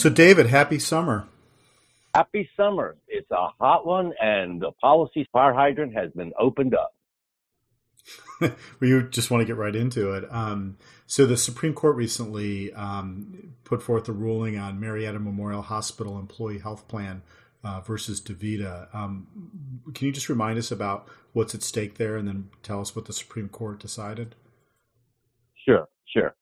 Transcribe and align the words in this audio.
So, 0.00 0.08
David, 0.08 0.46
happy 0.46 0.78
summer. 0.78 1.26
Happy 2.14 2.48
summer. 2.56 2.96
It's 3.06 3.30
a 3.30 3.48
hot 3.60 3.86
one, 3.86 4.14
and 4.18 4.58
the 4.58 4.70
policy 4.80 5.28
fire 5.30 5.52
hydrant 5.52 5.92
has 5.92 6.10
been 6.12 6.32
opened 6.38 6.74
up. 6.74 6.94
well, 8.40 8.54
you 8.80 9.02
just 9.10 9.30
want 9.30 9.42
to 9.42 9.44
get 9.44 9.56
right 9.58 9.76
into 9.76 10.12
it. 10.12 10.24
Um, 10.30 10.78
so, 11.06 11.26
the 11.26 11.36
Supreme 11.36 11.74
Court 11.74 11.96
recently 11.96 12.72
um, 12.72 13.52
put 13.64 13.82
forth 13.82 14.08
a 14.08 14.12
ruling 14.12 14.56
on 14.56 14.80
Marietta 14.80 15.18
Memorial 15.18 15.60
Hospital 15.60 16.18
Employee 16.18 16.60
Health 16.60 16.88
Plan 16.88 17.20
uh, 17.62 17.82
versus 17.82 18.22
DaVita. 18.22 18.88
Um, 18.94 19.26
can 19.92 20.06
you 20.06 20.12
just 20.14 20.30
remind 20.30 20.58
us 20.58 20.70
about 20.70 21.10
what's 21.34 21.54
at 21.54 21.62
stake 21.62 21.98
there, 21.98 22.16
and 22.16 22.26
then 22.26 22.48
tell 22.62 22.80
us 22.80 22.96
what 22.96 23.04
the 23.04 23.12
Supreme 23.12 23.50
Court 23.50 23.78
decided? 23.78 24.34
Sure, 25.62 25.86
sure. 26.10 26.34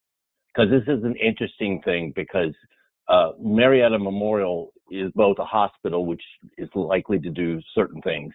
Because 0.47 0.71
this 0.71 0.83
is 0.87 1.03
an 1.03 1.17
interesting 1.17 1.81
thing 1.81 2.13
because 2.15 2.53
uh, 3.09 3.31
Marietta 3.41 3.97
Memorial 3.99 4.71
is 4.91 5.11
both 5.15 5.37
a 5.39 5.45
hospital, 5.45 6.05
which 6.05 6.21
is 6.57 6.69
likely 6.73 7.19
to 7.19 7.29
do 7.29 7.59
certain 7.75 8.01
things, 8.01 8.33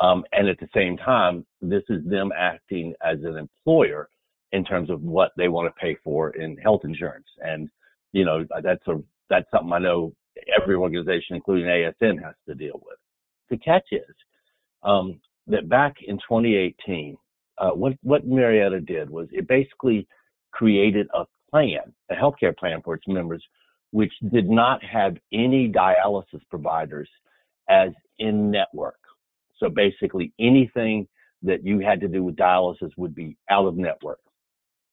um, 0.00 0.24
and 0.32 0.48
at 0.48 0.58
the 0.60 0.68
same 0.74 0.96
time, 0.96 1.46
this 1.60 1.82
is 1.88 2.04
them 2.04 2.30
acting 2.36 2.94
as 3.02 3.18
an 3.24 3.36
employer 3.36 4.08
in 4.52 4.64
terms 4.64 4.90
of 4.90 5.02
what 5.02 5.32
they 5.36 5.48
want 5.48 5.72
to 5.72 5.80
pay 5.80 5.96
for 6.02 6.30
in 6.30 6.56
health 6.58 6.82
insurance. 6.84 7.26
And 7.40 7.68
you 8.12 8.24
know 8.24 8.44
that's 8.62 8.86
a 8.86 9.02
that's 9.28 9.50
something 9.50 9.72
I 9.72 9.78
know 9.78 10.12
every 10.60 10.74
organization, 10.74 11.36
including 11.36 11.66
ASN, 11.66 12.22
has 12.22 12.34
to 12.48 12.54
deal 12.54 12.80
with. 12.84 12.98
The 13.50 13.58
catch 13.58 13.86
is 13.92 14.14
um, 14.82 15.20
that 15.46 15.68
back 15.68 15.96
in 16.06 16.16
2018, 16.16 17.16
uh, 17.58 17.70
what 17.70 17.94
what 18.02 18.26
Marietta 18.26 18.80
did 18.80 19.10
was 19.10 19.28
it 19.32 19.48
basically 19.48 20.06
created 20.52 21.08
a 21.14 21.24
plan, 21.50 21.92
a 22.10 22.14
healthcare 22.14 22.56
plan 22.56 22.80
for 22.82 22.94
its 22.94 23.06
members, 23.08 23.44
which 23.90 24.12
did 24.30 24.48
not 24.48 24.82
have 24.84 25.16
any 25.32 25.70
dialysis 25.70 26.40
providers 26.50 27.08
as 27.68 27.90
in 28.18 28.50
network. 28.50 28.98
So 29.58 29.68
basically, 29.68 30.32
anything 30.38 31.08
that 31.42 31.64
you 31.64 31.80
had 31.80 32.00
to 32.00 32.08
do 32.08 32.22
with 32.22 32.36
dialysis 32.36 32.90
would 32.96 33.14
be 33.14 33.36
out 33.50 33.66
of 33.66 33.76
network. 33.76 34.20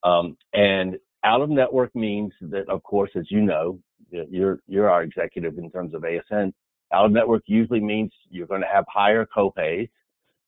Um, 0.04 0.38
and 0.54 0.98
out 1.24 1.42
of 1.42 1.50
network 1.50 1.96
means 1.96 2.32
that, 2.42 2.70
of 2.70 2.84
course, 2.84 3.10
as 3.16 3.26
you 3.30 3.42
know, 3.42 3.80
you're 4.10 4.60
you're 4.68 4.90
our 4.90 5.04
executive 5.04 5.58
in 5.58 5.72
terms 5.72 5.94
of 5.94 6.04
ASN. 6.04 6.54
Out 6.94 7.06
of 7.06 7.12
network 7.12 7.44
usually 7.48 7.80
means 7.80 8.12
you're 8.30 8.48
going 8.48 8.62
to 8.62 8.68
have 8.72 8.86
higher 8.88 9.26
copays. 9.36 9.90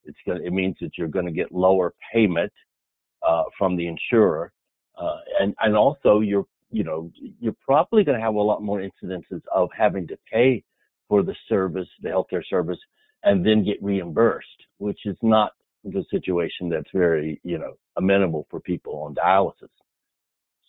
It's 0.05 0.17
going 0.25 0.45
it 0.45 0.53
means 0.53 0.75
that 0.81 0.91
you're 0.97 1.07
going 1.07 1.25
to 1.25 1.31
get 1.31 1.51
lower 1.51 1.93
payment 2.13 2.53
uh, 3.27 3.43
from 3.57 3.75
the 3.75 3.87
insurer, 3.87 4.51
uh, 4.97 5.17
and 5.39 5.55
and 5.61 5.75
also 5.75 6.19
you're 6.19 6.45
you 6.71 6.83
know 6.83 7.11
you're 7.39 7.55
probably 7.65 8.03
going 8.03 8.17
to 8.17 8.23
have 8.23 8.35
a 8.35 8.41
lot 8.41 8.61
more 8.61 8.79
incidences 8.79 9.41
of 9.53 9.69
having 9.77 10.07
to 10.07 10.17
pay 10.31 10.63
for 11.07 11.23
the 11.23 11.35
service, 11.47 11.87
the 12.01 12.09
healthcare 12.09 12.43
service, 12.49 12.79
and 13.23 13.45
then 13.45 13.63
get 13.63 13.81
reimbursed, 13.81 14.47
which 14.77 14.99
is 15.05 15.15
not 15.21 15.53
the 15.83 16.03
situation 16.11 16.69
that's 16.69 16.89
very 16.93 17.39
you 17.43 17.57
know 17.57 17.77
amenable 17.97 18.47
for 18.49 18.59
people 18.59 19.03
on 19.03 19.15
dialysis. 19.15 19.69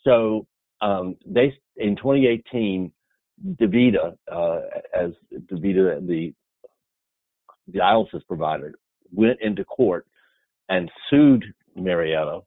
So 0.04 0.46
um, 0.80 1.16
they 1.26 1.54
in 1.76 1.96
2018, 1.96 2.92
DaVita, 3.60 4.16
uh, 4.30 4.60
as 4.94 5.10
DaVita, 5.52 6.06
the 6.06 6.32
the 7.66 7.78
dialysis 7.78 8.26
provider, 8.26 8.74
went 9.12 9.40
into 9.40 9.64
court 9.64 10.06
and 10.68 10.90
sued 11.10 11.44
Marietta 11.76 12.40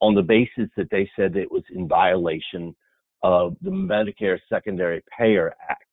on 0.00 0.14
the 0.14 0.22
basis 0.22 0.70
that 0.76 0.90
they 0.90 1.10
said 1.16 1.36
it 1.36 1.50
was 1.50 1.64
in 1.74 1.88
violation 1.88 2.74
of 3.22 3.56
the 3.62 3.70
Medicare 3.70 4.38
Secondary 4.48 5.02
Payer 5.16 5.54
Act, 5.68 5.84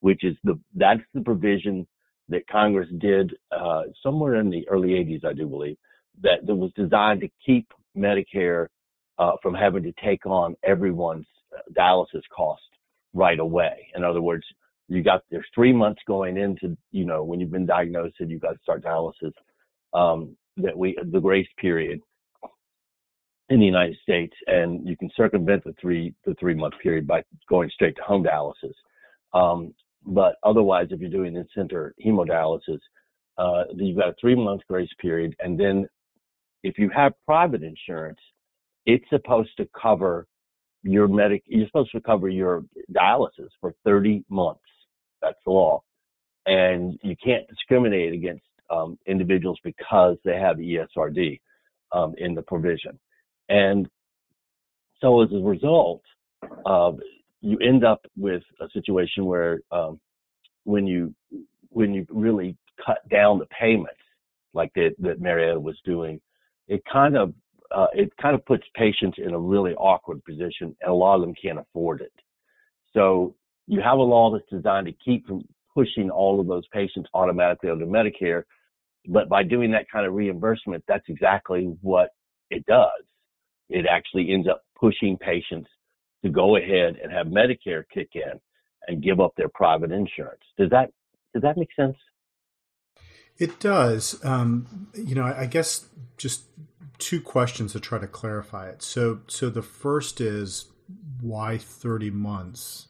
which 0.00 0.22
is 0.24 0.36
the 0.44 0.58
that's 0.74 1.00
the 1.12 1.20
provision 1.20 1.86
that 2.28 2.46
Congress 2.48 2.88
did 2.98 3.34
uh, 3.52 3.82
somewhere 4.02 4.36
in 4.36 4.48
the 4.48 4.66
early 4.68 4.90
80s, 4.90 5.24
I 5.24 5.34
do 5.34 5.46
believe, 5.46 5.76
that, 6.22 6.46
that 6.46 6.54
was 6.54 6.72
designed 6.74 7.20
to 7.20 7.28
keep 7.44 7.66
Medicare 7.94 8.68
uh, 9.18 9.32
from 9.42 9.54
having 9.54 9.82
to 9.82 9.92
take 10.02 10.24
on 10.24 10.56
everyone's 10.64 11.26
uh, 11.54 11.60
dialysis 11.78 12.22
cost 12.34 12.62
right 13.12 13.38
away. 13.38 13.88
In 13.94 14.04
other 14.04 14.22
words, 14.22 14.44
you 14.88 15.02
got 15.02 15.22
there's 15.30 15.46
three 15.54 15.72
months 15.72 16.02
going 16.06 16.36
into 16.36 16.76
you 16.92 17.04
know 17.04 17.24
when 17.24 17.40
you've 17.40 17.50
been 17.50 17.66
diagnosed 17.66 18.16
and 18.20 18.30
you've 18.30 18.42
got 18.42 18.52
to 18.52 18.58
start 18.62 18.84
dialysis. 18.84 19.32
Um, 19.92 20.36
that 20.56 20.76
we 20.76 20.96
the 21.10 21.20
grace 21.20 21.48
period 21.58 22.00
in 23.50 23.60
the 23.60 23.66
United 23.66 23.96
States, 24.02 24.34
and 24.46 24.86
you 24.88 24.96
can 24.96 25.10
circumvent 25.16 25.64
the 25.64 25.74
three 25.80 26.14
the 26.24 26.34
three 26.40 26.54
month 26.54 26.74
period 26.82 27.06
by 27.06 27.22
going 27.48 27.70
straight 27.70 27.96
to 27.96 28.02
home 28.02 28.24
dialysis. 28.24 28.74
Um, 29.32 29.74
but 30.06 30.36
otherwise, 30.42 30.88
if 30.90 31.00
you're 31.00 31.10
doing 31.10 31.36
in-center 31.36 31.94
hemodialysis, 32.04 32.80
uh, 33.38 33.64
you've 33.74 33.98
got 33.98 34.08
a 34.08 34.14
three 34.20 34.34
month 34.34 34.62
grace 34.68 34.90
period, 35.00 35.34
and 35.40 35.58
then 35.58 35.86
if 36.62 36.78
you 36.78 36.88
have 36.90 37.12
private 37.26 37.62
insurance, 37.62 38.18
it's 38.86 39.04
supposed 39.10 39.50
to 39.58 39.68
cover 39.80 40.26
your 40.82 41.08
medic. 41.08 41.42
You're 41.46 41.66
supposed 41.66 41.92
to 41.92 42.00
cover 42.00 42.28
your 42.28 42.64
dialysis 42.92 43.48
for 43.60 43.74
30 43.84 44.24
months. 44.28 44.60
That's 45.20 45.38
the 45.44 45.52
law, 45.52 45.82
and 46.46 46.98
you 47.02 47.16
can't 47.22 47.46
discriminate 47.48 48.14
against 48.14 48.44
um, 48.70 48.98
individuals 49.06 49.58
because 49.64 50.16
they 50.24 50.38
have 50.38 50.56
ESRD 50.56 51.40
um, 51.92 52.14
in 52.18 52.34
the 52.34 52.42
provision. 52.42 52.98
And 53.48 53.88
so 55.00 55.22
as 55.22 55.30
a 55.32 55.36
result, 55.36 56.02
uh, 56.66 56.92
you 57.40 57.58
end 57.58 57.84
up 57.84 58.00
with 58.16 58.42
a 58.60 58.68
situation 58.72 59.26
where 59.26 59.60
um, 59.70 60.00
when 60.64 60.86
you 60.86 61.14
when 61.70 61.92
you 61.92 62.06
really 62.08 62.56
cut 62.84 63.06
down 63.10 63.38
the 63.38 63.46
payments 63.46 64.00
like 64.54 64.72
that, 64.74 64.94
that 65.00 65.20
Marietta 65.20 65.58
was 65.58 65.76
doing, 65.84 66.20
it 66.68 66.82
kind 66.90 67.16
of 67.16 67.34
uh, 67.74 67.88
it 67.92 68.10
kind 68.20 68.34
of 68.34 68.44
puts 68.46 68.64
patients 68.74 69.18
in 69.18 69.34
a 69.34 69.38
really 69.38 69.74
awkward 69.74 70.24
position, 70.24 70.74
and 70.80 70.90
a 70.90 70.94
lot 70.94 71.16
of 71.16 71.22
them 71.22 71.34
can't 71.40 71.58
afford 71.58 72.00
it. 72.00 72.12
So 72.92 73.34
you 73.66 73.80
have 73.80 73.98
a 73.98 74.02
law 74.02 74.32
that's 74.32 74.48
designed 74.50 74.86
to 74.86 74.92
keep 75.04 75.26
from 75.26 75.42
pushing 75.74 76.08
all 76.10 76.40
of 76.40 76.46
those 76.46 76.66
patients 76.72 77.08
automatically 77.14 77.70
under 77.70 77.86
Medicare, 77.86 78.44
but 79.08 79.28
by 79.28 79.42
doing 79.42 79.72
that 79.72 79.86
kind 79.90 80.06
of 80.06 80.14
reimbursement, 80.14 80.84
that's 80.86 81.04
exactly 81.08 81.74
what 81.82 82.10
it 82.50 82.64
does. 82.66 83.02
It 83.68 83.86
actually 83.90 84.32
ends 84.32 84.48
up 84.48 84.62
pushing 84.78 85.16
patients 85.16 85.68
to 86.24 86.30
go 86.30 86.56
ahead 86.56 86.96
and 87.02 87.12
have 87.12 87.26
Medicare 87.26 87.84
kick 87.92 88.10
in 88.14 88.40
and 88.86 89.02
give 89.02 89.20
up 89.20 89.32
their 89.36 89.48
private 89.48 89.92
insurance. 89.92 90.42
Does 90.58 90.70
that 90.70 90.90
does 91.32 91.42
that 91.42 91.56
make 91.56 91.70
sense? 91.74 91.96
It 93.36 93.58
does. 93.58 94.24
Um, 94.24 94.88
you 94.94 95.14
know, 95.14 95.24
I 95.24 95.46
guess 95.46 95.86
just 96.16 96.44
two 96.98 97.20
questions 97.20 97.72
to 97.72 97.80
try 97.80 97.98
to 97.98 98.06
clarify 98.06 98.68
it. 98.68 98.82
So, 98.82 99.20
so 99.26 99.50
the 99.50 99.62
first 99.62 100.20
is 100.20 100.66
why 101.20 101.58
30 101.58 102.10
months? 102.10 102.88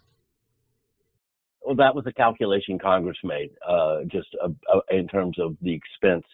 Well, 1.62 1.76
that 1.76 1.94
was 1.94 2.04
a 2.06 2.12
calculation 2.12 2.78
Congress 2.78 3.16
made, 3.24 3.50
uh, 3.66 4.00
just 4.06 4.28
uh, 4.42 4.48
uh, 4.72 4.80
in 4.90 5.08
terms 5.08 5.38
of 5.38 5.56
the 5.62 5.72
expense 5.72 6.26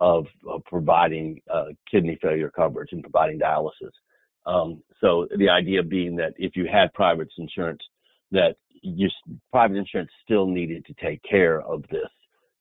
of, 0.00 0.26
of 0.48 0.62
providing 0.64 1.40
uh, 1.52 1.66
kidney 1.90 2.18
failure 2.20 2.50
coverage 2.54 2.90
and 2.92 3.02
providing 3.02 3.38
dialysis. 3.38 3.92
Um, 4.44 4.82
so 5.00 5.26
the 5.36 5.48
idea 5.48 5.82
being 5.82 6.16
that 6.16 6.34
if 6.36 6.56
you 6.56 6.66
had 6.70 6.92
private 6.94 7.28
insurance, 7.38 7.82
that 8.30 8.56
your 8.82 9.10
private 9.50 9.76
insurance 9.76 10.10
still 10.24 10.46
needed 10.46 10.84
to 10.86 10.94
take 11.02 11.20
care 11.28 11.60
of 11.62 11.82
this 11.90 12.08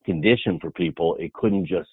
condition 0.05 0.59
for 0.59 0.71
people. 0.71 1.15
It 1.19 1.33
couldn't 1.33 1.67
just 1.67 1.89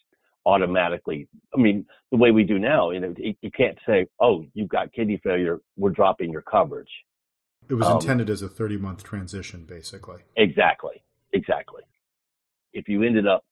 automatically. 0.47 1.29
I 1.55 1.61
mean, 1.61 1.87
the 2.11 2.17
way 2.19 2.31
we 2.31 2.44
do 2.44 2.59
now, 2.59 2.91
you 2.91 3.00
know, 3.00 3.15
you 3.19 3.50
can't 3.50 3.79
say, 3.87 4.06
"Oh, 4.21 4.44
you've 4.55 4.69
got 4.69 4.93
kidney 4.93 5.21
failure. 5.23 5.61
We're 5.77 5.91
dropping 5.91 6.31
your 6.31 6.43
coverage." 6.43 6.91
It 7.69 7.75
was 7.75 7.87
um, 7.87 7.99
intended 7.99 8.29
as 8.29 8.43
a 8.43 8.49
30 8.49 8.77
month 8.77 9.05
transition, 9.05 9.65
basically. 9.65 10.23
Exactly. 10.37 11.03
Exactly. 11.33 11.83
If 12.73 12.89
you 12.89 13.03
ended 13.03 13.27
up 13.27 13.44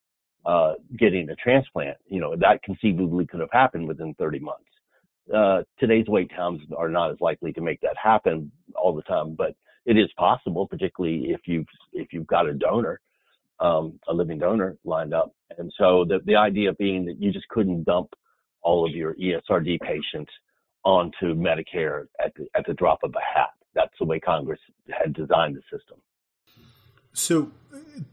uh, 0.46 0.74
getting 0.98 1.28
a 1.30 1.36
transplant, 1.36 1.96
you 2.06 2.20
know, 2.20 2.34
that 2.36 2.62
conceivably 2.62 3.26
could 3.26 3.40
have 3.40 3.52
happened 3.52 3.86
within 3.86 4.14
30 4.14 4.38
months. 4.40 4.64
Uh, 5.34 5.62
today's 5.78 6.06
wait 6.08 6.30
times 6.30 6.60
are 6.76 6.88
not 6.88 7.10
as 7.10 7.16
likely 7.20 7.52
to 7.52 7.60
make 7.60 7.80
that 7.80 7.96
happen 8.02 8.50
all 8.74 8.94
the 8.94 9.02
time, 9.02 9.34
but 9.34 9.54
it 9.86 9.96
is 9.96 10.10
possible, 10.16 10.66
particularly 10.66 11.30
if 11.30 11.40
you've 11.46 11.66
if 11.92 12.12
you've 12.12 12.26
got 12.26 12.48
a 12.48 12.54
donor 12.54 13.00
um, 13.60 13.98
a 14.08 14.14
living 14.14 14.38
donor 14.38 14.76
lined 14.84 15.14
up. 15.14 15.32
And 15.58 15.72
so 15.78 16.04
the, 16.08 16.20
the 16.24 16.36
idea 16.36 16.72
being 16.72 17.04
that 17.06 17.20
you 17.20 17.32
just 17.32 17.48
couldn't 17.48 17.84
dump 17.84 18.08
all 18.62 18.86
of 18.86 18.94
your 18.94 19.14
ESRD 19.14 19.80
patients 19.80 20.32
onto 20.84 21.34
Medicare 21.34 22.06
at 22.24 22.34
the, 22.34 22.46
at 22.56 22.66
the 22.66 22.74
drop 22.74 23.00
of 23.02 23.14
a 23.14 23.38
hat. 23.38 23.50
That's 23.74 23.92
the 23.98 24.06
way 24.06 24.18
Congress 24.18 24.60
had 24.90 25.12
designed 25.12 25.56
the 25.56 25.62
system. 25.76 25.98
So, 27.12 27.52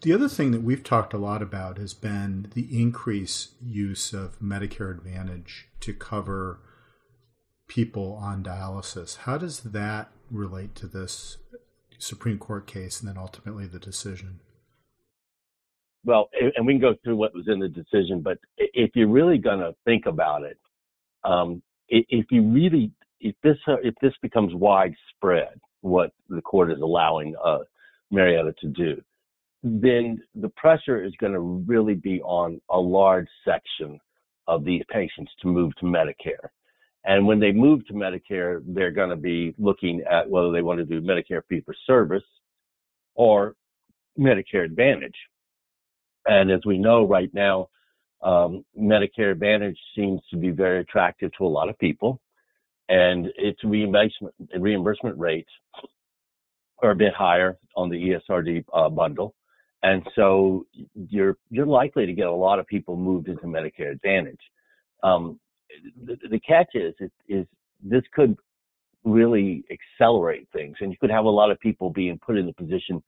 the 0.01 0.11
other 0.13 0.27
thing 0.27 0.51
that 0.51 0.63
we've 0.63 0.83
talked 0.83 1.13
a 1.13 1.17
lot 1.17 1.41
about 1.41 1.77
has 1.77 1.93
been 1.93 2.51
the 2.53 2.67
increased 2.81 3.51
use 3.61 4.13
of 4.13 4.39
Medicare 4.39 4.91
Advantage 4.91 5.67
to 5.81 5.93
cover 5.93 6.59
people 7.67 8.17
on 8.21 8.43
dialysis. 8.43 9.17
How 9.17 9.37
does 9.37 9.61
that 9.61 10.11
relate 10.29 10.75
to 10.75 10.87
this 10.87 11.37
Supreme 11.97 12.37
Court 12.37 12.67
case 12.67 12.99
and 12.99 13.09
then 13.09 13.17
ultimately 13.17 13.65
the 13.65 13.79
decision? 13.79 14.39
Well, 16.05 16.29
and 16.55 16.65
we 16.65 16.73
can 16.73 16.81
go 16.81 16.95
through 17.03 17.17
what 17.17 17.33
was 17.33 17.47
in 17.47 17.59
the 17.59 17.67
decision, 17.67 18.21
but 18.21 18.37
if 18.57 18.91
you're 18.95 19.09
really 19.09 19.37
going 19.37 19.59
to 19.59 19.75
think 19.83 20.05
about 20.05 20.43
it, 20.43 20.57
um, 21.23 21.61
if 21.89 22.25
you 22.31 22.43
really, 22.43 22.91
if 23.19 23.35
this 23.43 23.57
if 23.67 23.95
this 24.01 24.13
becomes 24.21 24.53
widespread, 24.53 25.59
what 25.81 26.11
the 26.29 26.41
court 26.41 26.71
is 26.71 26.79
allowing 26.81 27.35
uh, 27.43 27.59
Marietta 28.11 28.53
to 28.61 28.67
do, 28.67 29.01
then 29.63 30.21
the 30.35 30.49
pressure 30.49 31.03
is 31.03 31.13
going 31.19 31.33
to 31.33 31.39
really 31.39 31.95
be 31.95 32.21
on 32.21 32.61
a 32.69 32.77
large 32.79 33.27
section 33.45 33.99
of 34.47 34.63
these 34.63 34.83
patients 34.91 35.31
to 35.41 35.47
move 35.47 35.75
to 35.75 35.85
Medicare. 35.85 36.49
And 37.05 37.25
when 37.25 37.39
they 37.39 37.51
move 37.51 37.85
to 37.87 37.93
Medicare, 37.93 38.61
they're 38.65 38.91
going 38.91 39.09
to 39.09 39.15
be 39.15 39.55
looking 39.57 40.03
at 40.09 40.29
whether 40.29 40.51
they 40.51 40.61
want 40.61 40.79
to 40.79 40.85
do 40.85 41.01
Medicare 41.01 41.41
fee 41.49 41.61
for 41.61 41.75
service 41.85 42.23
or 43.15 43.55
Medicare 44.19 44.65
Advantage. 44.65 45.15
And 46.25 46.51
as 46.51 46.61
we 46.65 46.77
know 46.77 47.07
right 47.07 47.33
now, 47.33 47.69
um, 48.21 48.65
Medicare 48.77 49.31
Advantage 49.31 49.77
seems 49.95 50.21
to 50.31 50.37
be 50.37 50.49
very 50.49 50.81
attractive 50.81 51.31
to 51.37 51.45
a 51.45 51.47
lot 51.47 51.69
of 51.69 51.77
people, 51.77 52.19
and 52.89 53.27
its 53.37 53.63
reimbursement 53.63 54.33
reimbursement 54.57 55.17
rates 55.17 55.51
are 56.81 56.91
a 56.91 56.95
bit 56.95 57.13
higher 57.13 57.57
on 57.75 57.89
the 57.89 57.95
ESRD 57.95 58.65
uh, 58.73 58.89
bundle, 58.89 59.33
and 59.83 60.03
so 60.15 60.65
you're 61.09 61.37
you're 61.49 61.65
likely 61.65 62.05
to 62.05 62.13
get 62.13 62.27
a 62.27 62.31
lot 62.31 62.59
of 62.59 62.67
people 62.67 62.95
moved 62.95 63.27
into 63.27 63.45
Medicare 63.45 63.91
Advantage. 63.91 64.39
Um, 65.03 65.39
the, 66.05 66.17
the, 66.29 66.39
catch 66.39 66.69
is, 66.73 66.93
is 66.99 67.11
is 67.27 67.45
this 67.83 68.03
could 68.13 68.35
really 69.03 69.63
accelerate 69.71 70.47
things, 70.53 70.75
and 70.81 70.91
you 70.91 70.97
could 70.99 71.11
have 71.11 71.25
a 71.25 71.29
lot 71.29 71.51
of 71.51 71.59
people 71.59 71.89
being 71.89 72.19
put 72.19 72.37
in 72.37 72.45
the 72.45 72.53
position 72.53 73.01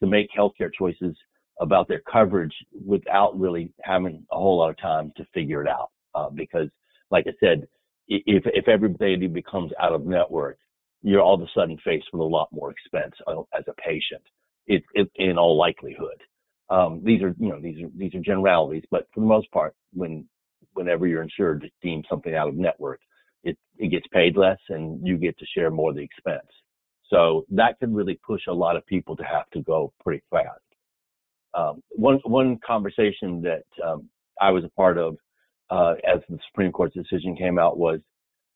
to 0.00 0.06
make 0.06 0.28
healthcare 0.36 0.70
choices 0.76 1.16
about 1.60 1.88
their 1.88 2.02
coverage 2.10 2.54
without 2.86 3.38
really 3.38 3.72
having 3.82 4.24
a 4.32 4.36
whole 4.36 4.58
lot 4.58 4.70
of 4.70 4.78
time 4.78 5.12
to 5.16 5.24
figure 5.34 5.62
it 5.62 5.68
out. 5.68 5.90
Uh, 6.14 6.30
because, 6.30 6.68
like 7.10 7.26
I 7.26 7.32
said, 7.40 7.66
if 8.08 8.44
if 8.46 8.68
everybody 8.68 9.26
becomes 9.26 9.72
out 9.80 9.92
of 9.92 10.06
network, 10.06 10.58
you're 11.02 11.22
all 11.22 11.34
of 11.34 11.42
a 11.42 11.46
sudden 11.54 11.78
faced 11.84 12.06
with 12.12 12.20
a 12.20 12.24
lot 12.24 12.48
more 12.52 12.70
expense 12.70 13.14
uh, 13.26 13.40
as 13.56 13.64
a 13.68 13.74
patient. 13.74 14.22
It, 14.66 14.82
it 14.94 15.10
in 15.16 15.38
all 15.38 15.56
likelihood. 15.56 16.22
Um, 16.70 17.00
these 17.02 17.22
are 17.22 17.34
you 17.38 17.48
know 17.48 17.60
these 17.60 17.82
are 17.82 17.88
these 17.96 18.14
are 18.14 18.20
generalities, 18.20 18.84
but 18.90 19.06
for 19.14 19.20
the 19.20 19.26
most 19.26 19.50
part, 19.52 19.74
when 19.94 20.28
whenever 20.74 21.06
you're 21.06 21.22
insured 21.22 21.62
to 21.62 21.70
deem 21.82 22.02
something 22.10 22.34
out 22.34 22.48
of 22.48 22.56
network, 22.56 23.00
it 23.44 23.56
it 23.78 23.88
gets 23.88 24.06
paid 24.12 24.36
less 24.36 24.58
and 24.68 25.06
you 25.06 25.16
get 25.16 25.38
to 25.38 25.46
share 25.46 25.70
more 25.70 25.90
of 25.90 25.96
the 25.96 26.02
expense. 26.02 26.46
So 27.08 27.46
that 27.50 27.78
could 27.80 27.94
really 27.94 28.20
push 28.26 28.42
a 28.48 28.52
lot 28.52 28.76
of 28.76 28.84
people 28.84 29.16
to 29.16 29.24
have 29.24 29.48
to 29.54 29.62
go 29.62 29.92
pretty 30.04 30.22
fast. 30.30 30.60
Um, 31.54 31.82
one 31.90 32.20
one 32.24 32.58
conversation 32.66 33.40
that 33.42 33.64
um, 33.82 34.10
I 34.40 34.50
was 34.50 34.64
a 34.64 34.70
part 34.70 34.98
of 34.98 35.16
uh, 35.70 35.94
as 36.06 36.20
the 36.28 36.38
Supreme 36.50 36.72
Court's 36.72 36.94
decision 36.94 37.36
came 37.36 37.58
out 37.58 37.78
was, 37.78 38.00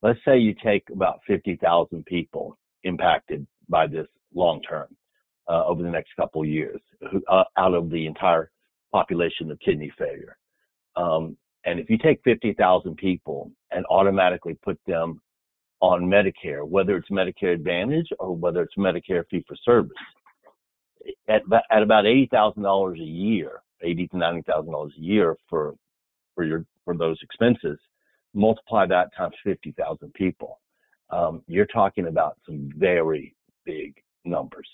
let's 0.02 0.18
say 0.24 0.38
you 0.38 0.54
take 0.62 0.84
about 0.92 1.20
50,000 1.26 2.04
people 2.06 2.58
impacted 2.84 3.46
by 3.68 3.86
this 3.86 4.06
long 4.34 4.60
term 4.62 4.88
uh, 5.48 5.64
over 5.66 5.82
the 5.82 5.90
next 5.90 6.10
couple 6.16 6.44
years 6.44 6.80
who, 7.10 7.22
uh, 7.28 7.44
out 7.56 7.74
of 7.74 7.90
the 7.90 8.06
entire 8.06 8.50
population 8.92 9.50
of 9.50 9.58
kidney 9.60 9.92
failure. 9.98 10.36
Um, 10.96 11.36
and 11.64 11.78
if 11.78 11.88
you 11.88 11.96
take 11.98 12.20
50,000 12.24 12.96
people 12.96 13.50
and 13.70 13.86
automatically 13.86 14.58
put 14.62 14.78
them 14.86 15.20
on 15.80 16.02
Medicare, 16.02 16.66
whether 16.66 16.96
it's 16.96 17.08
Medicare 17.10 17.54
Advantage 17.54 18.08
or 18.18 18.34
whether 18.36 18.62
it's 18.62 18.74
Medicare 18.76 19.24
fee 19.30 19.44
for 19.46 19.56
service, 19.64 19.92
at, 21.28 21.42
at 21.70 21.82
about 21.82 22.06
eighty 22.06 22.28
thousand 22.30 22.62
dollars 22.62 22.98
a 23.00 23.04
year, 23.04 23.60
eighty 23.82 24.06
to 24.08 24.16
ninety 24.16 24.42
thousand 24.42 24.70
dollars 24.70 24.92
a 24.96 25.00
year 25.00 25.36
for 25.50 25.74
for 26.34 26.44
your 26.44 26.64
for 26.84 26.96
those 26.96 27.18
expenses, 27.22 27.78
multiply 28.34 28.86
that 28.86 29.14
times 29.16 29.34
fifty 29.44 29.72
thousand 29.72 30.14
people. 30.14 30.60
Um, 31.10 31.42
you're 31.46 31.66
talking 31.66 32.06
about 32.06 32.38
some 32.46 32.70
very 32.76 33.34
big 33.64 33.94
numbers. 34.24 34.68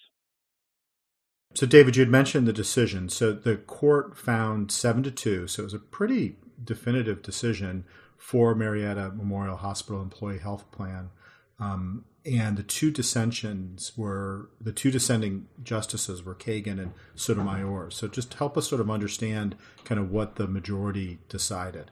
So, 1.55 1.67
David, 1.67 1.97
you 1.97 2.03
had 2.03 2.11
mentioned 2.11 2.47
the 2.47 2.53
decision. 2.53 3.09
So, 3.09 3.33
the 3.33 3.57
court 3.57 4.17
found 4.17 4.71
seven 4.71 5.03
to 5.03 5.11
two. 5.11 5.49
So, 5.49 5.63
it 5.63 5.65
was 5.65 5.75
a 5.75 5.79
pretty 5.79 6.37
definitive 6.63 7.23
decision 7.23 7.85
for 8.17 8.55
Marietta 8.55 9.13
Memorial 9.17 9.57
Hospital 9.57 10.03
Employee 10.03 10.39
Health 10.39 10.71
Plan. 10.71 11.11
Um, 11.59 12.05
and 12.25 12.57
the 12.57 12.63
two 12.63 12.91
dissensions 12.91 13.93
were 13.97 14.51
the 14.61 14.73
two 14.73 14.91
dissenting 14.91 15.47
justices 15.63 16.23
were 16.23 16.35
Kagan 16.35 16.79
and 16.79 16.93
Sotomayor. 17.15 17.91
So 17.91 18.07
just 18.07 18.35
help 18.35 18.59
us 18.59 18.69
sort 18.69 18.81
of 18.81 18.91
understand 18.91 19.57
kind 19.85 20.01
of 20.01 20.11
what 20.11 20.37
the 20.37 20.47
majority 20.47 21.19
decided. 21.29 21.91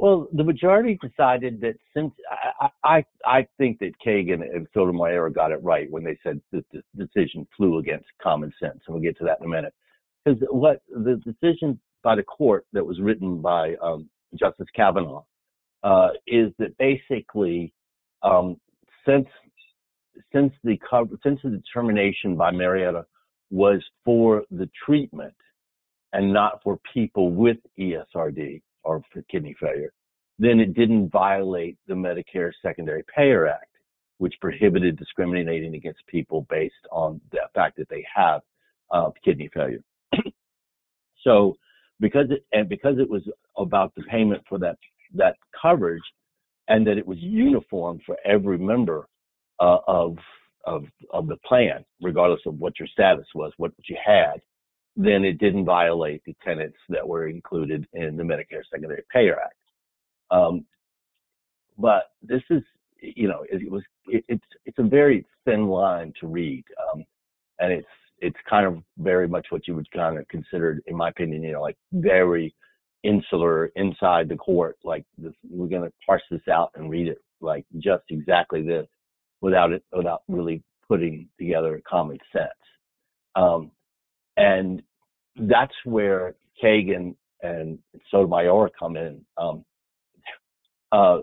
Well, 0.00 0.28
the 0.32 0.44
majority 0.44 0.98
decided 0.98 1.60
that 1.60 1.74
since 1.94 2.14
I, 2.58 2.70
I, 2.82 3.04
I 3.26 3.46
think 3.58 3.80
that 3.80 3.92
Kagan 4.04 4.40
and 4.40 4.66
Sotomayor 4.72 5.28
got 5.28 5.52
it 5.52 5.62
right 5.62 5.90
when 5.90 6.02
they 6.02 6.18
said 6.22 6.40
that 6.52 6.64
the 6.72 6.82
decision 6.96 7.46
flew 7.54 7.76
against 7.76 8.06
common 8.22 8.50
sense, 8.58 8.80
and 8.86 8.94
we'll 8.94 9.02
get 9.02 9.18
to 9.18 9.24
that 9.24 9.40
in 9.40 9.44
a 9.44 9.48
minute. 9.50 9.74
Because 10.24 10.40
what 10.48 10.80
the 10.88 11.20
decision 11.22 11.78
by 12.02 12.14
the 12.16 12.22
court 12.22 12.64
that 12.72 12.82
was 12.82 12.98
written 12.98 13.42
by 13.42 13.74
um, 13.82 14.08
Justice 14.36 14.68
Kavanaugh 14.74 15.22
uh, 15.82 16.08
is 16.26 16.50
that 16.58 16.74
basically 16.78 17.70
um, 18.22 18.58
since 19.06 19.26
since 20.32 20.54
the 20.64 20.78
since 21.22 21.40
the 21.44 21.50
determination 21.50 22.36
by 22.36 22.50
Marietta 22.50 23.04
was 23.50 23.84
for 24.06 24.44
the 24.50 24.70
treatment 24.86 25.34
and 26.14 26.32
not 26.32 26.62
for 26.64 26.80
people 26.94 27.32
with 27.32 27.58
ESRD 27.78 28.62
or 28.82 29.02
for 29.12 29.22
kidney 29.22 29.54
failure, 29.60 29.92
then 30.38 30.58
it 30.58 30.74
didn't 30.74 31.10
violate 31.10 31.76
the 31.86 31.94
Medicare 31.94 32.50
Secondary 32.62 33.04
Payer 33.14 33.46
Act, 33.46 33.66
which 34.18 34.34
prohibited 34.40 34.96
discriminating 34.98 35.74
against 35.74 36.06
people 36.06 36.46
based 36.48 36.74
on 36.90 37.20
the 37.30 37.40
fact 37.54 37.76
that 37.76 37.88
they 37.88 38.04
have 38.14 38.40
uh, 38.90 39.10
kidney 39.24 39.50
failure. 39.52 39.82
so, 41.24 41.56
because 42.00 42.26
it 42.30 42.44
and 42.52 42.68
because 42.68 42.98
it 42.98 43.08
was 43.08 43.22
about 43.56 43.94
the 43.94 44.02
payment 44.04 44.42
for 44.48 44.58
that 44.58 44.76
that 45.14 45.36
coverage, 45.60 46.02
and 46.68 46.86
that 46.86 46.96
it 46.96 47.06
was 47.06 47.18
uniform 47.18 48.00
for 48.06 48.16
every 48.24 48.58
member 48.58 49.06
uh, 49.60 49.78
of 49.86 50.16
of 50.64 50.84
of 51.12 51.26
the 51.26 51.36
plan, 51.46 51.84
regardless 52.00 52.40
of 52.46 52.58
what 52.58 52.78
your 52.78 52.88
status 52.88 53.26
was, 53.34 53.52
what 53.58 53.72
you 53.88 53.96
had, 54.04 54.40
then 55.02 55.24
it 55.24 55.38
didn't 55.38 55.64
violate 55.64 56.22
the 56.26 56.36
tenets 56.44 56.76
that 56.90 57.06
were 57.06 57.26
included 57.26 57.86
in 57.94 58.16
the 58.16 58.22
Medicare 58.22 58.62
Secondary 58.70 59.02
Payer 59.10 59.38
Act. 59.40 59.54
Um, 60.30 60.66
but 61.78 62.10
this 62.22 62.42
is, 62.50 62.62
you 63.00 63.26
know, 63.26 63.44
it, 63.50 63.62
it 63.62 63.70
was 63.70 63.82
it, 64.06 64.24
it's 64.28 64.44
it's 64.66 64.78
a 64.78 64.82
very 64.82 65.24
thin 65.46 65.68
line 65.68 66.12
to 66.20 66.26
read, 66.26 66.64
um, 66.92 67.04
and 67.60 67.72
it's 67.72 67.88
it's 68.18 68.36
kind 68.48 68.66
of 68.66 68.82
very 68.98 69.26
much 69.26 69.46
what 69.48 69.66
you 69.66 69.74
would 69.74 69.90
kind 69.90 70.18
of 70.18 70.28
consider, 70.28 70.78
in 70.86 70.94
my 70.96 71.08
opinion, 71.08 71.42
you 71.42 71.52
know, 71.52 71.62
like 71.62 71.78
very 71.92 72.54
insular 73.02 73.66
inside 73.76 74.28
the 74.28 74.36
court. 74.36 74.76
Like 74.84 75.06
this, 75.16 75.32
we're 75.48 75.68
going 75.68 75.84
to 75.84 75.92
parse 76.06 76.22
this 76.30 76.46
out 76.52 76.72
and 76.74 76.90
read 76.90 77.08
it 77.08 77.22
like 77.40 77.64
just 77.78 78.04
exactly 78.10 78.62
this 78.62 78.86
without 79.40 79.72
it, 79.72 79.82
without 79.96 80.24
really 80.28 80.62
putting 80.86 81.26
together 81.38 81.80
common 81.88 82.18
sense. 82.30 82.50
Um, 83.34 83.70
and 84.36 84.82
that's 85.40 85.74
where 85.84 86.34
Kagan 86.62 87.14
and 87.42 87.78
Sotomayor 88.10 88.70
come 88.78 88.96
in. 88.96 89.24
Um, 89.36 89.64
uh, 90.92 91.18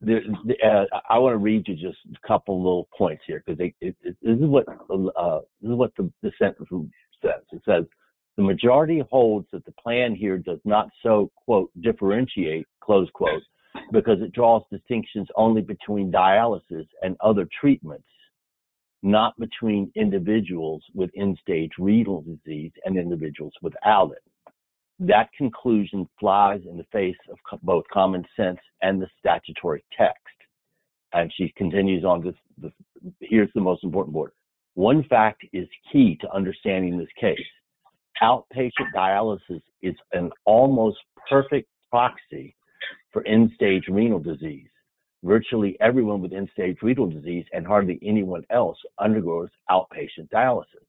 the, 0.00 0.20
the, 0.46 0.54
uh, 0.66 0.98
I 1.08 1.18
want 1.18 1.34
to 1.34 1.38
read 1.38 1.68
you 1.68 1.74
just 1.74 1.98
a 2.12 2.26
couple 2.26 2.58
little 2.58 2.88
points 2.96 3.22
here 3.26 3.42
because 3.46 3.58
this 3.80 3.94
is 4.22 4.38
what 4.40 4.66
uh, 4.68 5.40
this 5.60 5.70
is 5.70 5.76
what 5.76 5.92
the, 5.96 6.10
sentence 6.38 6.68
says. 7.22 7.42
It 7.52 7.62
says 7.64 7.84
the 8.36 8.42
majority 8.42 9.02
holds 9.10 9.46
that 9.52 9.64
the 9.64 9.72
plan 9.72 10.14
here 10.14 10.38
does 10.38 10.58
not 10.64 10.88
so, 11.02 11.30
quote, 11.44 11.70
differentiate, 11.80 12.66
close 12.82 13.08
quote, 13.14 13.42
because 13.92 14.20
it 14.20 14.32
draws 14.32 14.62
distinctions 14.70 15.28
only 15.36 15.62
between 15.62 16.10
dialysis 16.10 16.86
and 17.02 17.16
other 17.20 17.46
treatments, 17.60 18.08
not 19.02 19.38
between 19.38 19.90
individuals 19.96 20.82
with 20.94 21.10
end 21.16 21.38
stage 21.40 21.72
renal 21.78 22.22
disease 22.22 22.72
and 22.84 22.96
individuals 22.96 23.52
without 23.62 24.12
it. 24.12 24.22
That 25.00 25.30
conclusion 25.36 26.08
flies 26.20 26.60
in 26.68 26.76
the 26.76 26.86
face 26.92 27.16
of 27.30 27.60
both 27.62 27.84
common 27.92 28.24
sense 28.36 28.60
and 28.82 29.00
the 29.00 29.08
statutory 29.18 29.84
text. 29.96 30.18
And 31.12 31.32
she 31.36 31.52
continues 31.56 32.04
on 32.04 32.22
this, 32.22 32.34
this 32.56 32.72
here's 33.20 33.50
the 33.54 33.60
most 33.60 33.82
important 33.84 34.14
word. 34.14 34.32
One 34.74 35.04
fact 35.04 35.44
is 35.52 35.68
key 35.92 36.16
to 36.20 36.32
understanding 36.32 36.96
this 36.96 37.08
case 37.20 37.38
outpatient 38.22 38.92
dialysis 38.94 39.62
is 39.82 39.94
an 40.12 40.30
almost 40.44 40.98
perfect 41.28 41.68
proxy 41.90 42.54
for 43.12 43.26
end 43.26 43.50
stage 43.54 43.84
renal 43.88 44.18
disease 44.18 44.68
virtually 45.22 45.76
everyone 45.80 46.20
with 46.20 46.32
end-stage 46.32 46.78
renal 46.82 47.08
disease 47.08 47.44
and 47.52 47.66
hardly 47.66 47.98
anyone 48.02 48.42
else 48.50 48.78
undergoes 48.98 49.48
outpatient 49.70 50.28
dialysis. 50.32 50.86